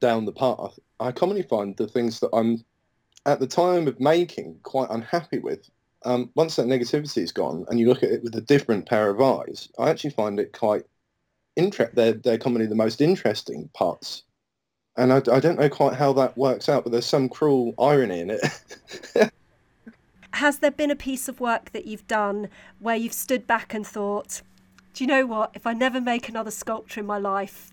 down 0.00 0.24
the 0.24 0.32
path, 0.32 0.78
I 0.98 1.12
commonly 1.12 1.42
find 1.42 1.76
the 1.76 1.86
things 1.86 2.18
that 2.20 2.30
I'm 2.32 2.64
at 3.26 3.38
the 3.38 3.46
time 3.46 3.86
of 3.86 4.00
making 4.00 4.58
quite 4.64 4.90
unhappy 4.90 5.38
with. 5.38 5.70
Um, 6.04 6.30
once 6.34 6.56
that 6.56 6.66
negativity 6.66 7.22
is 7.22 7.32
gone 7.32 7.66
and 7.68 7.80
you 7.80 7.88
look 7.88 8.02
at 8.02 8.10
it 8.10 8.22
with 8.22 8.34
a 8.36 8.40
different 8.40 8.86
pair 8.86 9.10
of 9.10 9.20
eyes, 9.20 9.68
I 9.78 9.90
actually 9.90 10.10
find 10.10 10.38
it 10.38 10.52
quite 10.52 10.84
interest. 11.56 11.94
They're, 11.94 12.12
they're 12.12 12.38
commonly 12.38 12.66
the 12.66 12.74
most 12.74 13.00
interesting 13.00 13.68
parts. 13.74 14.22
And 14.96 15.12
I, 15.12 15.16
I 15.32 15.40
don't 15.40 15.58
know 15.58 15.68
quite 15.68 15.94
how 15.94 16.12
that 16.14 16.36
works 16.36 16.68
out, 16.68 16.84
but 16.84 16.92
there's 16.92 17.06
some 17.06 17.28
cruel 17.28 17.74
irony 17.78 18.20
in 18.20 18.30
it. 18.30 19.32
Has 20.32 20.58
there 20.58 20.70
been 20.70 20.90
a 20.90 20.96
piece 20.96 21.28
of 21.28 21.40
work 21.40 21.72
that 21.72 21.86
you've 21.86 22.06
done 22.06 22.48
where 22.78 22.96
you've 22.96 23.12
stood 23.12 23.46
back 23.46 23.74
and 23.74 23.86
thought, 23.86 24.42
do 24.94 25.04
you 25.04 25.08
know 25.08 25.26
what? 25.26 25.50
If 25.54 25.66
I 25.66 25.72
never 25.72 26.00
make 26.00 26.28
another 26.28 26.50
sculpture 26.50 27.00
in 27.00 27.06
my 27.06 27.18
life, 27.18 27.72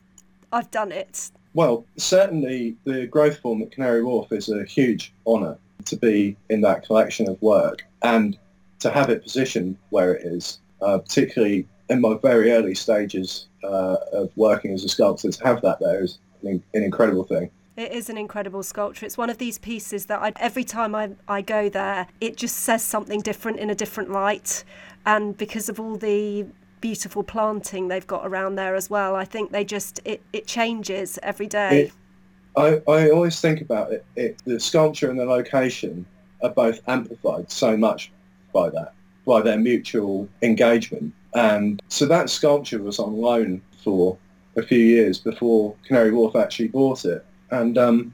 I've 0.52 0.72
done 0.72 0.92
it. 0.92 1.32
Well, 1.54 1.86
certainly 1.98 2.76
the 2.84 3.08
growth 3.08 3.40
form 3.40 3.62
at 3.62 3.72
Canary 3.72 4.04
Wharf 4.04 4.32
is 4.32 4.50
a 4.50 4.64
huge 4.66 5.14
honour 5.26 5.58
to 5.86 5.96
be 5.96 6.36
in 6.50 6.62
that 6.62 6.86
collection 6.86 7.30
of 7.30 7.42
work 7.42 7.84
and 8.06 8.38
to 8.80 8.90
have 8.92 9.10
it 9.10 9.24
positioned 9.24 9.78
where 9.90 10.14
it 10.14 10.26
is, 10.26 10.60
uh, 10.82 10.98
particularly 11.00 11.68
in 11.90 12.02
my 12.02 12.18
very 12.22 12.52
early 12.52 12.76
stages 12.76 13.48
uh, 13.64 13.98
of 14.14 14.32
working 14.36 14.72
as 14.74 14.84
a 14.84 14.90
sculptor, 14.90 15.32
to 15.32 15.44
have 15.44 15.62
that 15.62 15.80
there 15.80 16.04
is 16.04 16.20
an, 16.44 16.64
an, 16.74 16.84
incredible 16.84 17.24
thing. 17.24 17.50
It 17.78 17.92
is 17.92 18.10
an 18.10 18.18
incredible 18.18 18.64
sculpture. 18.64 19.06
It's 19.06 19.18
one 19.18 19.30
of 19.30 19.38
these 19.38 19.58
pieces 19.58 20.06
that 20.06 20.22
I, 20.22 20.34
every 20.38 20.64
time 20.64 20.96
I, 20.96 21.12
I 21.28 21.42
go 21.42 21.70
there, 21.70 22.08
it 22.22 22.38
just 22.38 22.58
says 22.58 22.84
something 22.84 23.22
different 23.22 23.60
in 23.60 23.70
a 23.70 23.76
different 23.76 24.12
light. 24.12 24.64
And 25.06 25.38
because 25.38 25.70
of 25.70 25.80
all 25.80 25.98
the 25.98 26.46
beautiful 26.82 27.24
planting 27.24 27.88
they've 27.88 28.06
got 28.06 28.28
around 28.28 28.56
there 28.56 28.76
as 28.76 28.92
well. 28.92 29.16
I 29.16 29.26
think 29.26 29.52
they 29.52 29.66
just 29.66 30.00
it, 30.06 30.22
it 30.34 30.46
changes 30.46 31.18
every 31.24 31.48
day. 31.48 31.86
It, 31.86 31.92
I, 32.56 32.92
I 32.92 33.10
always 33.10 33.42
think 33.42 33.62
about 33.62 33.92
it, 33.92 34.06
it. 34.16 34.40
The 34.46 34.60
sculpture 34.60 35.10
and 35.10 35.20
the 35.20 35.26
location 35.26 36.06
are 36.46 36.54
both 36.54 36.82
amplified 36.88 37.52
so 37.52 37.76
much 37.76 38.12
by 38.54 38.70
that, 38.70 38.94
by 39.26 39.42
their 39.42 39.58
mutual 39.58 40.28
engagement. 40.42 41.14
And 41.34 41.82
so 41.90 42.06
that 42.06 42.30
sculpture 42.30 42.82
was 42.82 43.00
on 43.00 43.18
loan 43.18 43.62
for 43.84 44.18
a 44.56 44.64
few 44.64 44.80
years 44.80 45.20
before 45.20 45.76
Canary 45.86 46.12
Wharf 46.12 46.36
actually 46.36 46.70
bought 46.70 47.04
it. 47.06 47.26
And 47.52 47.78
um, 47.78 48.14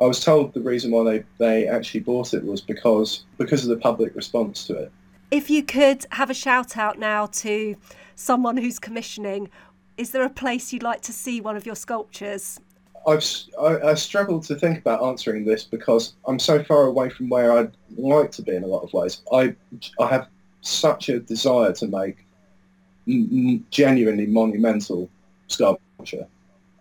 I 0.00 0.06
was 0.06 0.20
told 0.20 0.54
the 0.54 0.60
reason 0.60 0.90
why 0.90 1.04
they, 1.04 1.24
they 1.38 1.66
actually 1.66 2.00
bought 2.00 2.34
it 2.34 2.44
was 2.44 2.60
because 2.60 3.24
because 3.38 3.64
of 3.64 3.70
the 3.70 3.76
public 3.76 4.14
response 4.14 4.66
to 4.66 4.76
it. 4.76 4.92
If 5.30 5.48
you 5.50 5.62
could 5.62 6.06
have 6.12 6.30
a 6.30 6.34
shout 6.34 6.76
out 6.76 6.98
now 6.98 7.26
to 7.26 7.74
someone 8.14 8.56
who's 8.56 8.78
commissioning, 8.78 9.48
is 9.96 10.10
there 10.10 10.24
a 10.24 10.30
place 10.30 10.72
you'd 10.72 10.82
like 10.82 11.00
to 11.02 11.12
see 11.12 11.40
one 11.40 11.56
of 11.56 11.66
your 11.66 11.74
sculptures? 11.74 12.60
I've 13.06 13.24
I, 13.60 13.90
I 13.90 13.94
struggle 13.94 14.40
to 14.40 14.54
think 14.54 14.78
about 14.78 15.02
answering 15.02 15.44
this 15.44 15.64
because 15.64 16.14
I'm 16.26 16.38
so 16.38 16.62
far 16.62 16.84
away 16.84 17.10
from 17.10 17.28
where 17.28 17.56
I'd 17.56 17.72
like 17.96 18.30
to 18.32 18.42
be 18.42 18.54
in 18.54 18.62
a 18.62 18.66
lot 18.66 18.82
of 18.82 18.92
ways. 18.92 19.22
I 19.32 19.54
I 20.00 20.06
have 20.08 20.28
such 20.60 21.08
a 21.08 21.20
desire 21.20 21.72
to 21.72 21.86
make 21.88 22.24
genuinely 23.70 24.26
monumental 24.26 25.10
sculpture 25.48 26.26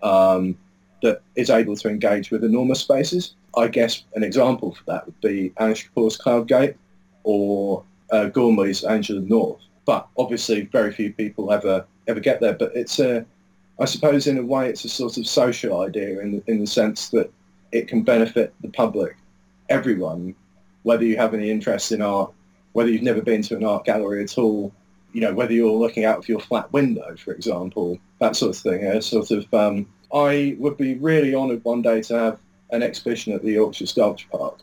um, 0.03 0.57
that 1.01 1.21
is 1.35 1.49
able 1.49 1.75
to 1.75 1.89
engage 1.89 2.31
with 2.31 2.43
enormous 2.43 2.79
spaces. 2.79 3.35
I 3.57 3.67
guess 3.67 4.03
an 4.15 4.23
example 4.23 4.73
for 4.73 4.83
that 4.85 5.05
would 5.05 5.19
be 5.21 5.51
Anish 5.59 5.89
Kapoor's 5.89 6.17
Cloud 6.17 6.47
Gate 6.47 6.75
or 7.23 7.83
uh, 8.11 8.25
Gormley's 8.27 8.83
Angel 8.85 9.17
of 9.17 9.29
North. 9.29 9.61
But 9.85 10.07
obviously, 10.17 10.61
very 10.65 10.91
few 10.91 11.11
people 11.11 11.51
ever 11.51 11.85
ever 12.07 12.19
get 12.19 12.39
there. 12.39 12.53
But 12.53 12.71
it's 12.75 12.99
a, 12.99 13.25
I 13.79 13.85
suppose, 13.85 14.27
in 14.27 14.37
a 14.37 14.43
way, 14.43 14.69
it's 14.69 14.85
a 14.85 14.89
sort 14.89 15.17
of 15.17 15.25
social 15.25 15.81
idea 15.81 16.19
in 16.19 16.31
the, 16.33 16.43
in 16.47 16.59
the 16.59 16.67
sense 16.67 17.09
that 17.09 17.31
it 17.71 17.87
can 17.87 18.03
benefit 18.03 18.53
the 18.61 18.69
public, 18.69 19.15
everyone, 19.69 20.35
whether 20.83 21.05
you 21.05 21.17
have 21.17 21.33
any 21.33 21.49
interest 21.49 21.91
in 21.91 22.01
art, 22.01 22.31
whether 22.73 22.89
you've 22.89 23.01
never 23.01 23.21
been 23.21 23.41
to 23.43 23.55
an 23.55 23.63
art 23.63 23.85
gallery 23.85 24.23
at 24.23 24.37
all, 24.37 24.73
you 25.13 25.21
know, 25.21 25.33
whether 25.33 25.53
you're 25.53 25.71
looking 25.71 26.05
out 26.05 26.17
of 26.17 26.29
your 26.29 26.39
flat 26.39 26.71
window, 26.71 27.15
for 27.17 27.33
example, 27.33 27.99
that 28.19 28.35
sort 28.35 28.55
of 28.55 28.61
thing. 28.61 28.85
A 28.85 29.01
sort 29.01 29.31
of, 29.31 29.53
um, 29.53 29.87
I 30.13 30.55
would 30.59 30.77
be 30.77 30.95
really 30.95 31.35
honoured 31.35 31.63
one 31.63 31.81
day 31.81 32.01
to 32.03 32.17
have 32.17 32.39
an 32.71 32.83
exhibition 32.83 33.33
at 33.33 33.43
the 33.43 33.51
Yorkshire 33.51 33.87
Sculpture 33.87 34.27
Park. 34.31 34.59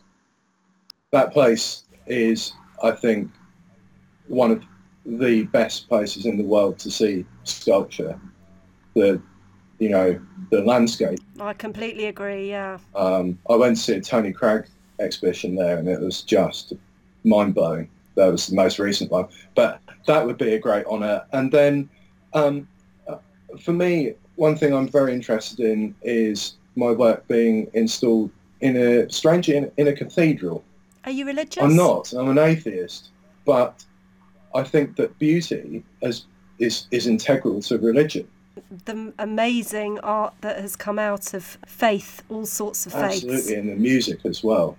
That 1.11 1.33
place 1.33 1.83
is, 2.07 2.53
I 2.83 2.91
think, 2.91 3.31
one 4.27 4.51
of 4.51 4.63
the 5.05 5.43
best 5.43 5.87
places 5.87 6.25
in 6.25 6.37
the 6.37 6.43
world 6.43 6.79
to 6.79 6.91
see 6.91 7.25
sculpture. 7.43 8.19
The, 8.95 9.21
you 9.79 9.89
know, 9.89 10.19
the 10.51 10.61
landscape. 10.61 11.19
I 11.39 11.53
completely 11.53 12.05
agree. 12.05 12.49
Yeah. 12.49 12.79
Um, 12.95 13.39
I 13.49 13.55
went 13.55 13.77
to 13.77 13.81
see 13.81 13.93
a 13.93 14.01
Tony 14.01 14.33
Cragg 14.33 14.67
exhibition 14.99 15.55
there, 15.55 15.77
and 15.77 15.87
it 15.87 15.99
was 15.99 16.21
just 16.21 16.73
mind 17.23 17.55
blowing. 17.55 17.89
That 18.15 18.27
was 18.27 18.47
the 18.47 18.55
most 18.55 18.79
recent 18.79 19.11
one, 19.11 19.27
but 19.55 19.79
that 20.05 20.25
would 20.25 20.37
be 20.37 20.53
a 20.53 20.59
great 20.59 20.85
honour. 20.85 21.23
And 21.31 21.51
then, 21.51 21.89
um, 22.33 22.67
for 23.61 23.71
me, 23.71 24.13
one 24.35 24.55
thing 24.57 24.73
I'm 24.73 24.87
very 24.87 25.13
interested 25.13 25.59
in 25.59 25.95
is 26.01 26.55
my 26.75 26.91
work 26.91 27.27
being 27.27 27.69
installed 27.73 28.31
in 28.61 28.75
a 28.75 29.09
strangely 29.09 29.55
in, 29.55 29.71
in 29.77 29.87
a 29.87 29.93
cathedral. 29.93 30.63
Are 31.05 31.11
you 31.11 31.25
religious? 31.25 31.63
I'm 31.63 31.75
not. 31.75 32.11
I'm 32.13 32.29
an 32.29 32.37
atheist, 32.37 33.09
but 33.45 33.83
I 34.53 34.63
think 34.63 34.95
that 34.97 35.17
beauty 35.19 35.83
is, 36.01 36.25
is, 36.57 36.87
is 36.91 37.07
integral 37.07 37.61
to 37.63 37.77
religion. 37.77 38.27
The 38.85 39.13
amazing 39.19 39.99
art 39.99 40.33
that 40.41 40.59
has 40.59 40.75
come 40.75 40.99
out 40.99 41.33
of 41.33 41.43
faith, 41.65 42.21
all 42.29 42.45
sorts 42.45 42.85
of 42.85 42.93
faiths. 42.93 43.23
Absolutely, 43.23 43.55
and 43.55 43.69
the 43.69 43.75
music 43.75 44.25
as 44.25 44.43
well. 44.43 44.77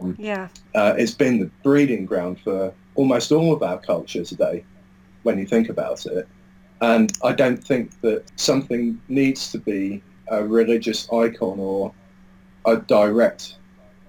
Um, 0.00 0.16
yeah. 0.18 0.48
Uh, 0.74 0.94
it's 0.96 1.14
been 1.14 1.38
the 1.38 1.50
breeding 1.62 2.06
ground 2.06 2.40
for 2.40 2.72
almost 2.94 3.32
all 3.32 3.52
of 3.52 3.62
our 3.62 3.78
culture 3.78 4.24
today, 4.24 4.64
when 5.22 5.38
you 5.38 5.46
think 5.46 5.68
about 5.68 6.06
it. 6.06 6.28
And 6.80 7.12
I 7.22 7.32
don't 7.32 7.62
think 7.62 8.00
that 8.02 8.24
something 8.36 9.00
needs 9.08 9.50
to 9.52 9.58
be 9.58 10.02
a 10.28 10.44
religious 10.44 11.10
icon 11.12 11.58
or 11.58 11.92
a 12.66 12.76
direct 12.76 13.56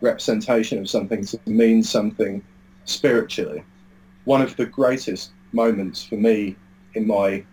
representation 0.01 0.79
of 0.79 0.89
something 0.89 1.25
to 1.25 1.39
mean 1.45 1.83
something 1.83 2.43
spiritually 2.85 3.63
one 4.25 4.41
of 4.41 4.55
the 4.57 4.65
greatest 4.65 5.31
moments 5.53 6.03
for 6.03 6.15
me 6.15 6.55
in 6.95 7.07
my 7.07 7.43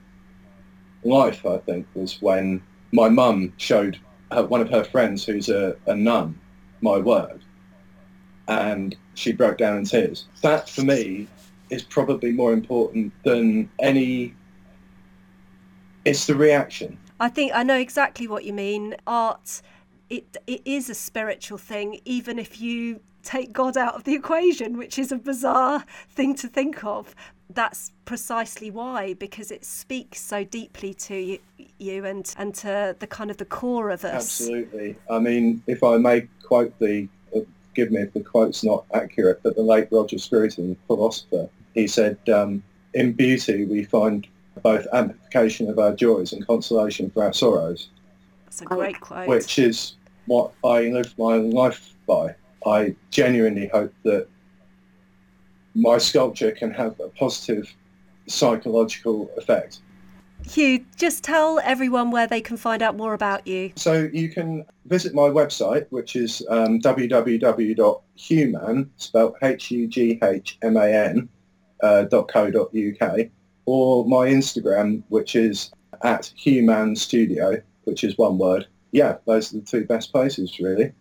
life, 1.05 1.45
I 1.47 1.59
think, 1.59 1.87
was 1.95 2.21
when 2.21 2.63
my 2.93 3.09
mum 3.09 3.53
showed 3.57 3.99
her, 4.31 4.45
one 4.45 4.61
of 4.61 4.71
her 4.71 4.85
friends 4.85 5.25
who's 5.25 5.49
a, 5.49 5.77
a 5.87 5.95
nun 5.95 6.39
my 6.81 6.99
work 6.99 7.39
and 8.49 8.97
she 9.15 9.33
broke 9.33 9.59
down 9.59 9.79
in 9.79 9.85
tears. 9.85 10.27
That 10.43 10.69
for 10.69 10.83
me 10.83 11.29
is 11.71 11.83
probably 11.83 12.33
more 12.33 12.53
important 12.53 13.13
than 13.25 13.71
any 13.81 14.35
it's 16.05 16.27
the 16.27 16.35
reaction. 16.35 16.99
I 17.21 17.29
think 17.29 17.53
I 17.55 17.63
know 17.63 17.77
exactly 17.77 18.27
what 18.27 18.45
you 18.45 18.53
mean. 18.53 18.97
Art 19.07 19.63
it 20.11 20.37
it 20.47 20.63
is 20.65 20.91
a 20.91 20.95
spiritual 20.95 21.59
thing 21.59 22.01
even 22.05 22.39
if 22.39 22.61
you 22.61 23.01
take 23.23 23.53
God 23.53 23.77
out 23.77 23.95
of 23.95 24.05
the 24.05 24.15
equation, 24.15 24.77
which 24.77 24.99
is 24.99 25.13
a 25.13 25.17
bizarre 25.17 25.85
thing 26.11 26.35
to 26.37 26.49
think 26.49 26.85
of. 26.85 27.15
That's 27.55 27.93
precisely 28.05 28.71
why, 28.71 29.15
because 29.15 29.51
it 29.51 29.65
speaks 29.65 30.21
so 30.21 30.45
deeply 30.45 30.95
to 30.95 31.17
you, 31.17 31.39
you 31.79 32.05
and 32.05 32.33
and 32.39 32.55
to 32.57 32.97
the 32.99 33.07
kind 33.07 33.31
of 33.31 33.37
the 33.37 33.45
core 33.45 33.91
of 33.91 34.05
us. 34.05 34.41
Absolutely. 34.41 34.97
I 35.11 35.19
mean, 35.19 35.63
if 35.67 35.83
I 35.83 35.97
may 35.97 36.29
quote 36.43 36.79
the, 36.79 37.09
uh, 37.37 37.41
give 37.75 37.91
me 37.91 38.01
if 38.01 38.13
the 38.13 38.21
quote's 38.21 38.65
not 38.65 38.85
accurate, 38.95 39.41
but 39.43 39.57
the 39.57 39.63
late 39.63 39.89
Roger 39.91 40.19
Scruton, 40.19 40.77
philosopher, 40.87 41.49
he 41.75 41.87
said, 41.87 42.17
um, 42.29 42.63
"In 42.95 43.13
beauty 43.13 43.65
we 43.65 43.85
find 43.85 44.27
both 44.63 44.87
amplification 44.93 45.69
of 45.69 45.79
our 45.79 45.95
joys 45.95 46.33
and 46.33 46.47
consolation 46.47 47.11
for 47.11 47.25
our 47.25 47.33
sorrows." 47.33 47.89
That's 48.45 48.63
a 48.63 48.65
great 48.67 49.01
quote. 49.01 49.29
Which 49.29 49.59
is 49.59 49.95
what 50.27 50.53
I 50.65 50.83
live 50.89 51.13
my 51.19 51.37
life 51.37 51.95
by. 52.07 52.35
I 52.65 52.95
genuinely 53.11 53.69
hope 53.69 53.93
that 54.05 54.29
my 55.75 55.99
sculpture 55.99 56.53
can 56.53 56.73
have 56.73 56.99
a 57.01 57.09
positive 57.09 57.75
psychological 58.27 59.31
effect. 59.37 59.81
Hugh, 60.45 60.85
just 60.97 61.23
tell 61.23 61.61
everyone 61.61 62.11
where 62.11 62.27
they 62.27 62.41
can 62.41 62.57
find 62.57 62.83
out 62.83 62.97
more 62.97 63.15
about 63.15 63.47
you. 63.47 63.73
So 63.77 64.11
you 64.13 64.29
can 64.29 64.65
visit 64.87 65.15
my 65.15 65.29
website, 65.29 65.87
which 65.91 66.17
is 66.17 66.45
um, 66.49 66.81
www.hughman, 66.81 67.31
spelled 68.97 69.37
H-U-G-H-M-A-N, 69.41 71.29
uh, 71.83 72.05
.co.uk, 72.11 73.19
or 73.67 74.05
my 74.05 74.29
Instagram, 74.29 75.03
which 75.09 75.37
is 75.37 75.71
at 76.03 76.33
Hughman 76.37 76.97
Studio, 76.97 77.63
which 77.85 78.03
is 78.03 78.19
one 78.19 78.39
word. 78.39 78.67
Yeah, 78.91 79.19
those 79.27 79.53
are 79.53 79.59
the 79.59 79.65
two 79.65 79.85
best 79.85 80.11
places, 80.13 80.59
really. 80.59 80.93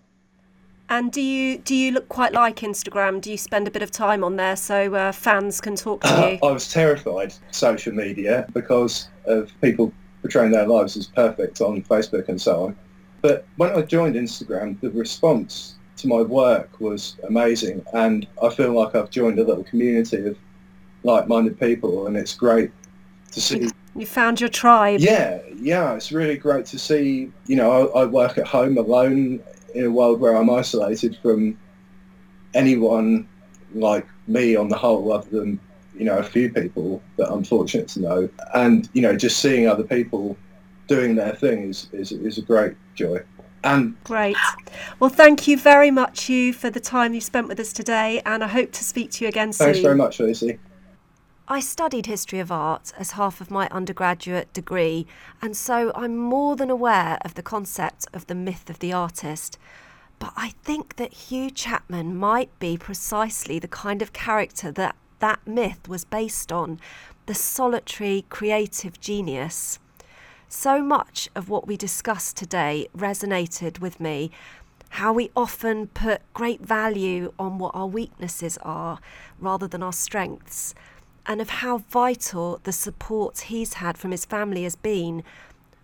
And 0.91 1.09
do 1.09 1.21
you 1.21 1.57
do 1.57 1.73
you 1.73 1.93
look 1.93 2.09
quite 2.09 2.33
like 2.33 2.57
Instagram? 2.57 3.21
Do 3.21 3.31
you 3.31 3.37
spend 3.37 3.65
a 3.65 3.71
bit 3.71 3.81
of 3.81 3.91
time 3.91 4.25
on 4.25 4.35
there 4.35 4.57
so 4.57 4.93
uh, 4.93 5.13
fans 5.13 5.61
can 5.61 5.77
talk 5.77 6.01
to 6.01 6.09
you? 6.09 6.39
I 6.47 6.51
was 6.51 6.69
terrified 6.69 7.27
of 7.31 7.39
social 7.51 7.93
media 7.93 8.45
because 8.51 9.07
of 9.25 9.53
people 9.61 9.93
portraying 10.21 10.51
their 10.51 10.67
lives 10.67 10.97
as 10.97 11.07
perfect 11.07 11.61
on 11.61 11.81
Facebook 11.83 12.27
and 12.27 12.41
so 12.41 12.65
on. 12.65 12.75
But 13.21 13.45
when 13.55 13.71
I 13.71 13.83
joined 13.83 14.15
Instagram, 14.15 14.81
the 14.81 14.91
response 14.91 15.75
to 15.95 16.09
my 16.09 16.23
work 16.23 16.81
was 16.81 17.15
amazing, 17.25 17.85
and 17.93 18.27
I 18.43 18.49
feel 18.49 18.73
like 18.73 18.93
I've 18.93 19.09
joined 19.09 19.39
a 19.39 19.45
little 19.45 19.63
community 19.63 20.27
of 20.27 20.37
like-minded 21.03 21.57
people, 21.57 22.07
and 22.07 22.17
it's 22.17 22.33
great 22.33 22.69
to 23.31 23.39
see. 23.39 23.69
You 23.95 24.05
found 24.05 24.41
your 24.41 24.49
tribe. 24.49 24.99
Yeah, 24.99 25.39
yeah, 25.55 25.93
it's 25.93 26.11
really 26.11 26.37
great 26.37 26.65
to 26.65 26.77
see. 26.77 27.31
You 27.45 27.55
know, 27.55 27.87
I, 27.89 28.01
I 28.01 28.05
work 28.05 28.37
at 28.37 28.45
home 28.45 28.77
alone 28.77 29.41
in 29.73 29.85
a 29.85 29.91
world 29.91 30.19
where 30.19 30.35
I'm 30.35 30.49
isolated 30.49 31.17
from 31.21 31.57
anyone 32.53 33.27
like 33.73 34.05
me 34.27 34.55
on 34.55 34.69
the 34.69 34.77
whole, 34.77 35.11
other 35.11 35.29
than 35.29 35.59
you 35.95 36.05
know 36.05 36.17
a 36.17 36.23
few 36.23 36.51
people 36.51 37.01
that 37.17 37.31
I'm 37.31 37.43
fortunate 37.43 37.87
to 37.89 38.01
know, 38.01 38.29
and 38.53 38.89
you 38.93 39.01
know 39.01 39.15
just 39.15 39.39
seeing 39.39 39.67
other 39.67 39.83
people 39.83 40.37
doing 40.87 41.15
their 41.15 41.35
thing 41.35 41.69
is 41.69 41.87
is, 41.91 42.11
is 42.11 42.37
a 42.37 42.41
great 42.41 42.75
joy. 42.95 43.21
And 43.63 43.95
great. 44.03 44.35
Well, 44.99 45.11
thank 45.11 45.47
you 45.47 45.55
very 45.55 45.91
much, 45.91 46.27
you, 46.29 46.51
for 46.51 46.71
the 46.71 46.79
time 46.79 47.13
you 47.13 47.21
spent 47.21 47.47
with 47.47 47.59
us 47.59 47.71
today, 47.71 48.19
and 48.25 48.43
I 48.43 48.47
hope 48.47 48.71
to 48.71 48.83
speak 48.83 49.11
to 49.11 49.25
you 49.25 49.29
again 49.29 49.53
soon. 49.53 49.67
Thanks 49.67 49.81
very 49.81 49.95
much, 49.95 50.19
Lucy. 50.19 50.57
I 51.51 51.59
studied 51.59 52.05
history 52.05 52.39
of 52.39 52.49
art 52.49 52.93
as 52.97 53.11
half 53.11 53.41
of 53.41 53.51
my 53.51 53.67
undergraduate 53.71 54.53
degree, 54.53 55.05
and 55.41 55.57
so 55.57 55.91
I'm 55.95 56.15
more 56.15 56.55
than 56.55 56.69
aware 56.69 57.17
of 57.25 57.33
the 57.33 57.43
concept 57.43 58.07
of 58.13 58.27
the 58.27 58.35
myth 58.35 58.69
of 58.69 58.79
the 58.79 58.93
artist. 58.93 59.57
But 60.17 60.31
I 60.37 60.53
think 60.63 60.95
that 60.95 61.11
Hugh 61.11 61.51
Chapman 61.51 62.15
might 62.15 62.57
be 62.59 62.77
precisely 62.77 63.59
the 63.59 63.67
kind 63.67 64.01
of 64.01 64.13
character 64.13 64.71
that 64.71 64.95
that 65.19 65.45
myth 65.45 65.89
was 65.89 66.05
based 66.05 66.53
on 66.53 66.79
the 67.25 67.35
solitary 67.35 68.23
creative 68.29 69.01
genius. 69.01 69.77
So 70.47 70.81
much 70.81 71.27
of 71.35 71.49
what 71.49 71.67
we 71.67 71.75
discussed 71.75 72.37
today 72.37 72.87
resonated 72.95 73.79
with 73.79 73.99
me. 73.99 74.31
How 74.91 75.11
we 75.11 75.31
often 75.35 75.87
put 75.87 76.21
great 76.33 76.61
value 76.61 77.33
on 77.37 77.57
what 77.57 77.75
our 77.75 77.87
weaknesses 77.87 78.57
are 78.61 78.99
rather 79.37 79.67
than 79.67 79.83
our 79.83 79.91
strengths 79.91 80.73
and 81.25 81.41
of 81.41 81.49
how 81.49 81.79
vital 81.79 82.59
the 82.63 82.71
support 82.71 83.39
he's 83.41 83.75
had 83.75 83.97
from 83.97 84.11
his 84.11 84.25
family 84.25 84.63
has 84.63 84.75
been. 84.75 85.23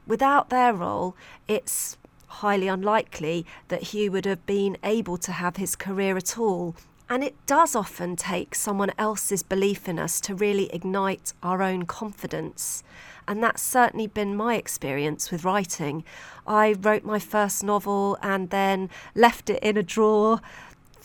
Without 0.05 0.49
their 0.49 0.73
role, 0.73 1.15
it's 1.47 1.97
highly 2.27 2.67
unlikely 2.67 3.45
that 3.67 3.83
Hugh 3.83 4.11
would 4.11 4.25
have 4.25 4.45
been 4.45 4.77
able 4.83 5.17
to 5.17 5.31
have 5.31 5.57
his 5.57 5.75
career 5.75 6.17
at 6.17 6.37
all. 6.37 6.75
And 7.09 7.23
it 7.23 7.35
does 7.45 7.75
often 7.75 8.17
take 8.17 8.53
someone 8.53 8.91
else's 8.97 9.41
belief 9.41 9.87
in 9.87 9.97
us 9.97 10.19
to 10.21 10.35
really 10.35 10.71
ignite 10.73 11.33
our 11.41 11.61
own 11.61 11.83
confidence. 11.85 12.83
And 13.27 13.41
that's 13.41 13.61
certainly 13.61 14.07
been 14.07 14.35
my 14.35 14.55
experience 14.55 15.31
with 15.31 15.45
writing. 15.45 16.03
I 16.45 16.73
wrote 16.73 17.05
my 17.05 17.19
first 17.19 17.63
novel 17.63 18.17
and 18.21 18.49
then 18.49 18.89
left 19.15 19.49
it 19.49 19.63
in 19.63 19.77
a 19.77 19.83
drawer 19.83 20.41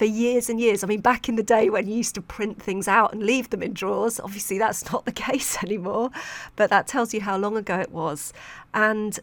for 0.03 0.07
years 0.07 0.51
and 0.51 0.61
years. 0.61 0.83
I 0.83 0.89
mean, 0.89 1.01
back 1.01 1.29
in 1.29 1.37
the 1.37 1.45
day 1.45 1.71
when 1.71 1.87
you 1.87 1.95
used 1.95 2.17
to 2.17 2.21
print 2.21 2.61
things 2.61 2.89
out 2.89 3.13
and 3.13 3.23
leave 3.23 3.51
them 3.51 3.63
in 3.63 3.73
drawers, 3.73 4.19
obviously 4.19 4.59
that's 4.59 4.91
not 4.93 5.05
the 5.05 5.13
case 5.13 5.63
anymore, 5.63 6.11
but 6.57 6.71
that 6.71 6.89
tells 6.89 7.15
you 7.15 7.21
how 7.21 7.37
long 7.37 7.57
ago 7.57 7.79
it 7.79 7.93
was. 7.93 8.33
And 8.75 9.21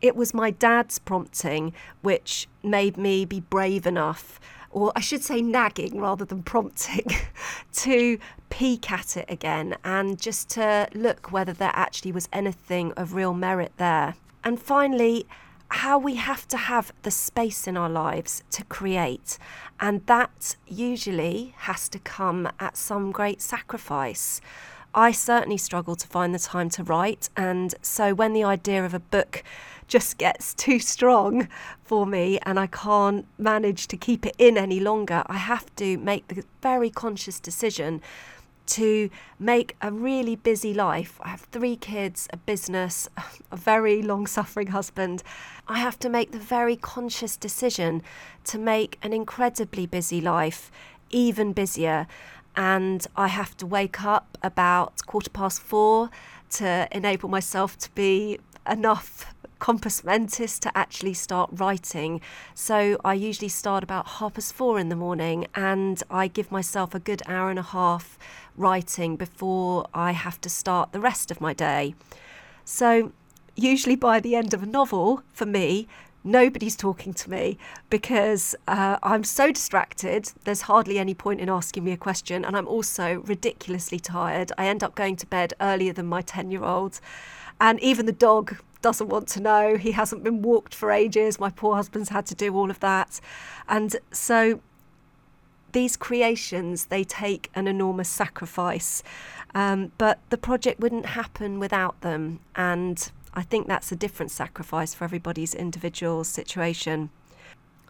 it 0.00 0.16
was 0.16 0.32
my 0.32 0.50
dad's 0.50 0.98
prompting 0.98 1.74
which 2.00 2.48
made 2.62 2.96
me 2.96 3.26
be 3.26 3.40
brave 3.40 3.86
enough, 3.86 4.40
or 4.70 4.90
I 4.96 5.00
should 5.00 5.22
say 5.22 5.42
nagging 5.42 6.00
rather 6.00 6.24
than 6.24 6.42
prompting, 6.42 7.08
to 7.74 8.18
peek 8.48 8.90
at 8.90 9.18
it 9.18 9.26
again 9.28 9.76
and 9.84 10.18
just 10.18 10.48
to 10.50 10.88
look 10.94 11.30
whether 11.30 11.52
there 11.52 11.72
actually 11.74 12.12
was 12.12 12.26
anything 12.32 12.92
of 12.92 13.12
real 13.12 13.34
merit 13.34 13.72
there. 13.76 14.14
And 14.44 14.58
finally, 14.58 15.26
how 15.72 15.98
we 15.98 16.16
have 16.16 16.46
to 16.48 16.56
have 16.56 16.92
the 17.02 17.10
space 17.10 17.66
in 17.66 17.76
our 17.76 17.88
lives 17.88 18.42
to 18.50 18.62
create. 18.64 19.38
And 19.80 20.04
that 20.06 20.56
usually 20.66 21.54
has 21.58 21.88
to 21.90 21.98
come 21.98 22.48
at 22.60 22.76
some 22.76 23.10
great 23.10 23.40
sacrifice. 23.40 24.40
I 24.94 25.12
certainly 25.12 25.56
struggle 25.56 25.96
to 25.96 26.06
find 26.06 26.34
the 26.34 26.38
time 26.38 26.68
to 26.70 26.84
write. 26.84 27.30
And 27.36 27.74
so 27.80 28.12
when 28.12 28.34
the 28.34 28.44
idea 28.44 28.84
of 28.84 28.92
a 28.92 29.00
book 29.00 29.42
just 29.88 30.18
gets 30.18 30.52
too 30.64 30.78
strong 30.78 31.48
for 31.82 32.06
me 32.06 32.38
and 32.42 32.60
I 32.60 32.66
can't 32.66 33.26
manage 33.38 33.88
to 33.88 33.96
keep 33.96 34.26
it 34.26 34.36
in 34.38 34.58
any 34.58 34.78
longer, 34.78 35.22
I 35.26 35.38
have 35.38 35.74
to 35.76 35.96
make 35.98 36.28
the 36.28 36.44
very 36.60 36.90
conscious 36.90 37.40
decision 37.40 38.02
to 38.64 39.10
make 39.38 39.76
a 39.80 39.90
really 39.90 40.36
busy 40.36 40.72
life. 40.72 41.18
I 41.22 41.28
have 41.30 41.40
three 41.40 41.76
kids, 41.76 42.28
a 42.32 42.36
business, 42.36 43.08
a 43.50 43.56
very 43.56 44.02
long 44.02 44.26
suffering 44.26 44.68
husband. 44.68 45.22
I 45.68 45.78
have 45.78 45.98
to 46.00 46.08
make 46.08 46.32
the 46.32 46.38
very 46.38 46.76
conscious 46.76 47.36
decision 47.36 48.02
to 48.44 48.58
make 48.58 48.98
an 49.02 49.12
incredibly 49.12 49.86
busy 49.86 50.20
life 50.20 50.70
even 51.10 51.52
busier. 51.52 52.06
And 52.56 53.06
I 53.16 53.28
have 53.28 53.56
to 53.58 53.66
wake 53.66 54.02
up 54.04 54.38
about 54.42 55.06
quarter 55.06 55.30
past 55.30 55.62
four 55.62 56.10
to 56.50 56.88
enable 56.90 57.28
myself 57.28 57.78
to 57.78 57.90
be 57.94 58.38
enough 58.68 59.34
compos 59.58 60.02
mentis 60.02 60.58
to 60.58 60.76
actually 60.76 61.14
start 61.14 61.48
writing. 61.52 62.20
So 62.54 62.98
I 63.04 63.14
usually 63.14 63.48
start 63.48 63.84
about 63.84 64.08
half 64.18 64.34
past 64.34 64.52
four 64.52 64.78
in 64.78 64.88
the 64.88 64.96
morning 64.96 65.46
and 65.54 66.02
I 66.10 66.26
give 66.26 66.50
myself 66.50 66.94
a 66.94 66.98
good 66.98 67.22
hour 67.28 67.48
and 67.48 67.60
a 67.60 67.68
half 67.78 68.18
writing 68.56 69.14
before 69.14 69.86
I 69.94 70.10
have 70.12 70.40
to 70.40 70.50
start 70.50 70.90
the 70.90 71.00
rest 71.00 71.30
of 71.30 71.40
my 71.40 71.54
day. 71.54 71.94
So, 72.64 73.12
usually 73.56 73.96
by 73.96 74.20
the 74.20 74.34
end 74.34 74.54
of 74.54 74.62
a 74.62 74.66
novel, 74.66 75.22
for 75.32 75.46
me, 75.46 75.88
nobody's 76.24 76.76
talking 76.76 77.12
to 77.12 77.30
me 77.30 77.58
because 77.90 78.54
uh, 78.68 78.98
I'm 79.02 79.24
so 79.24 79.52
distracted. 79.52 80.30
There's 80.44 80.62
hardly 80.62 80.98
any 80.98 81.14
point 81.14 81.40
in 81.40 81.48
asking 81.48 81.84
me 81.84 81.92
a 81.92 81.96
question, 81.96 82.44
and 82.44 82.56
I'm 82.56 82.68
also 82.68 83.22
ridiculously 83.26 83.98
tired. 83.98 84.52
I 84.56 84.66
end 84.66 84.82
up 84.82 84.94
going 84.94 85.16
to 85.16 85.26
bed 85.26 85.54
earlier 85.60 85.92
than 85.92 86.06
my 86.06 86.22
10 86.22 86.50
year 86.50 86.64
old, 86.64 87.00
and 87.60 87.80
even 87.80 88.06
the 88.06 88.12
dog 88.12 88.56
doesn't 88.80 89.08
want 89.08 89.28
to 89.28 89.40
know. 89.40 89.76
He 89.76 89.92
hasn't 89.92 90.24
been 90.24 90.42
walked 90.42 90.74
for 90.74 90.90
ages. 90.90 91.38
My 91.38 91.50
poor 91.50 91.76
husband's 91.76 92.08
had 92.08 92.26
to 92.26 92.34
do 92.34 92.54
all 92.56 92.70
of 92.70 92.80
that. 92.80 93.20
And 93.68 93.96
so 94.10 94.60
these 95.72 95.96
creations 95.96 96.86
they 96.86 97.02
take 97.02 97.50
an 97.54 97.66
enormous 97.66 98.08
sacrifice 98.08 99.02
um, 99.54 99.92
but 99.98 100.18
the 100.30 100.38
project 100.38 100.80
wouldn't 100.80 101.06
happen 101.06 101.58
without 101.58 102.00
them 102.02 102.40
and 102.54 103.10
i 103.34 103.42
think 103.42 103.66
that's 103.66 103.92
a 103.92 103.96
different 103.96 104.30
sacrifice 104.30 104.94
for 104.94 105.04
everybody's 105.04 105.54
individual 105.54 106.24
situation 106.24 107.10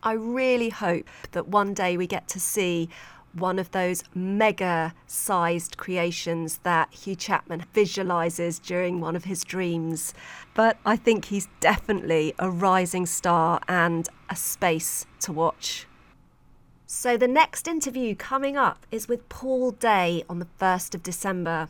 i 0.02 0.12
really 0.12 0.70
hope 0.70 1.08
that 1.32 1.48
one 1.48 1.74
day 1.74 1.96
we 1.96 2.06
get 2.06 2.28
to 2.28 2.40
see 2.40 2.88
one 3.34 3.58
of 3.58 3.70
those 3.70 4.04
mega 4.14 4.94
sized 5.06 5.76
creations 5.76 6.58
that 6.62 6.92
Hugh 6.92 7.16
Chapman 7.16 7.64
visualizes 7.72 8.58
during 8.58 9.00
one 9.00 9.16
of 9.16 9.24
his 9.24 9.44
dreams. 9.44 10.14
But 10.54 10.78
I 10.84 10.96
think 10.96 11.26
he's 11.26 11.48
definitely 11.60 12.34
a 12.38 12.50
rising 12.50 13.06
star 13.06 13.60
and 13.68 14.08
a 14.28 14.36
space 14.36 15.06
to 15.20 15.32
watch. 15.32 15.86
So, 16.86 17.16
the 17.16 17.28
next 17.28 17.66
interview 17.66 18.14
coming 18.14 18.56
up 18.56 18.86
is 18.90 19.08
with 19.08 19.26
Paul 19.30 19.70
Day 19.70 20.24
on 20.28 20.40
the 20.40 20.48
1st 20.60 20.94
of 20.94 21.02
December, 21.02 21.68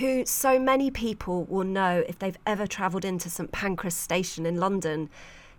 who 0.00 0.24
so 0.24 0.58
many 0.58 0.90
people 0.90 1.44
will 1.44 1.64
know 1.64 2.02
if 2.08 2.18
they've 2.18 2.38
ever 2.46 2.66
travelled 2.66 3.04
into 3.04 3.28
St 3.28 3.52
Pancras 3.52 3.94
Station 3.94 4.46
in 4.46 4.56
London. 4.56 5.10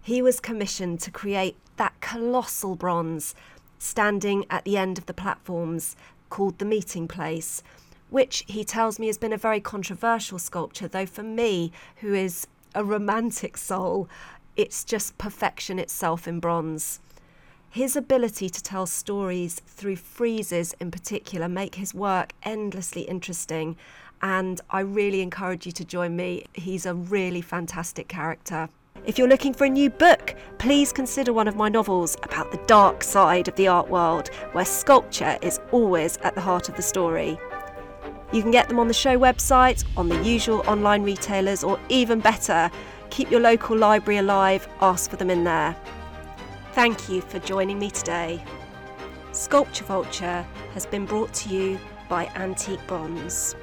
He 0.01 0.19
was 0.19 0.39
commissioned 0.39 0.99
to 1.01 1.11
create 1.11 1.55
that 1.77 1.93
colossal 2.01 2.75
bronze 2.75 3.35
standing 3.77 4.45
at 4.49 4.65
the 4.65 4.77
end 4.77 4.97
of 4.97 5.05
the 5.05 5.13
platforms 5.13 5.95
called 6.31 6.57
the 6.57 6.65
Meeting 6.65 7.07
Place, 7.07 7.61
which 8.09 8.43
he 8.47 8.63
tells 8.63 8.97
me 8.97 9.05
has 9.05 9.19
been 9.19 9.31
a 9.31 9.37
very 9.37 9.59
controversial 9.59 10.39
sculpture, 10.39 10.87
though 10.87 11.05
for 11.05 11.23
me, 11.23 11.71
who 11.97 12.15
is 12.15 12.47
a 12.73 12.83
romantic 12.83 13.57
soul, 13.57 14.09
it's 14.55 14.83
just 14.83 15.19
perfection 15.19 15.77
itself 15.77 16.27
in 16.27 16.39
bronze. 16.39 16.99
His 17.69 17.95
ability 17.95 18.49
to 18.49 18.63
tell 18.63 18.87
stories 18.87 19.61
through 19.67 19.97
friezes 19.97 20.73
in 20.79 20.89
particular 20.89 21.47
make 21.47 21.75
his 21.75 21.93
work 21.93 22.33
endlessly 22.43 23.03
interesting 23.03 23.77
and 24.21 24.61
I 24.69 24.81
really 24.81 25.21
encourage 25.21 25.65
you 25.65 25.71
to 25.73 25.85
join 25.85 26.15
me. 26.15 26.45
He's 26.53 26.85
a 26.85 26.93
really 26.93 27.41
fantastic 27.41 28.07
character. 28.07 28.69
If 29.03 29.17
you're 29.17 29.27
looking 29.27 29.53
for 29.53 29.65
a 29.65 29.69
new 29.69 29.89
book, 29.89 30.35
please 30.59 30.93
consider 30.93 31.33
one 31.33 31.47
of 31.47 31.55
my 31.55 31.69
novels 31.69 32.15
about 32.21 32.51
the 32.51 32.61
dark 32.67 33.03
side 33.03 33.47
of 33.47 33.55
the 33.55 33.67
art 33.67 33.89
world, 33.89 34.29
where 34.51 34.65
sculpture 34.65 35.37
is 35.41 35.59
always 35.71 36.17
at 36.17 36.35
the 36.35 36.41
heart 36.41 36.69
of 36.69 36.75
the 36.75 36.83
story. 36.83 37.39
You 38.31 38.43
can 38.43 38.51
get 38.51 38.69
them 38.69 38.79
on 38.79 38.87
the 38.87 38.93
show 38.93 39.17
website, 39.17 39.83
on 39.97 40.07
the 40.07 40.23
usual 40.23 40.61
online 40.67 41.03
retailers, 41.03 41.63
or 41.63 41.79
even 41.89 42.19
better, 42.19 42.69
keep 43.09 43.31
your 43.31 43.41
local 43.41 43.75
library 43.75 44.19
alive, 44.19 44.67
ask 44.81 45.09
for 45.09 45.15
them 45.17 45.31
in 45.31 45.43
there. 45.43 45.75
Thank 46.73 47.09
you 47.09 47.21
for 47.21 47.39
joining 47.39 47.79
me 47.79 47.89
today. 47.89 48.41
Sculpture 49.31 49.85
Vulture 49.85 50.45
has 50.73 50.85
been 50.85 51.05
brought 51.05 51.33
to 51.33 51.49
you 51.49 51.79
by 52.07 52.27
Antique 52.35 52.85
Bronze. 52.87 53.55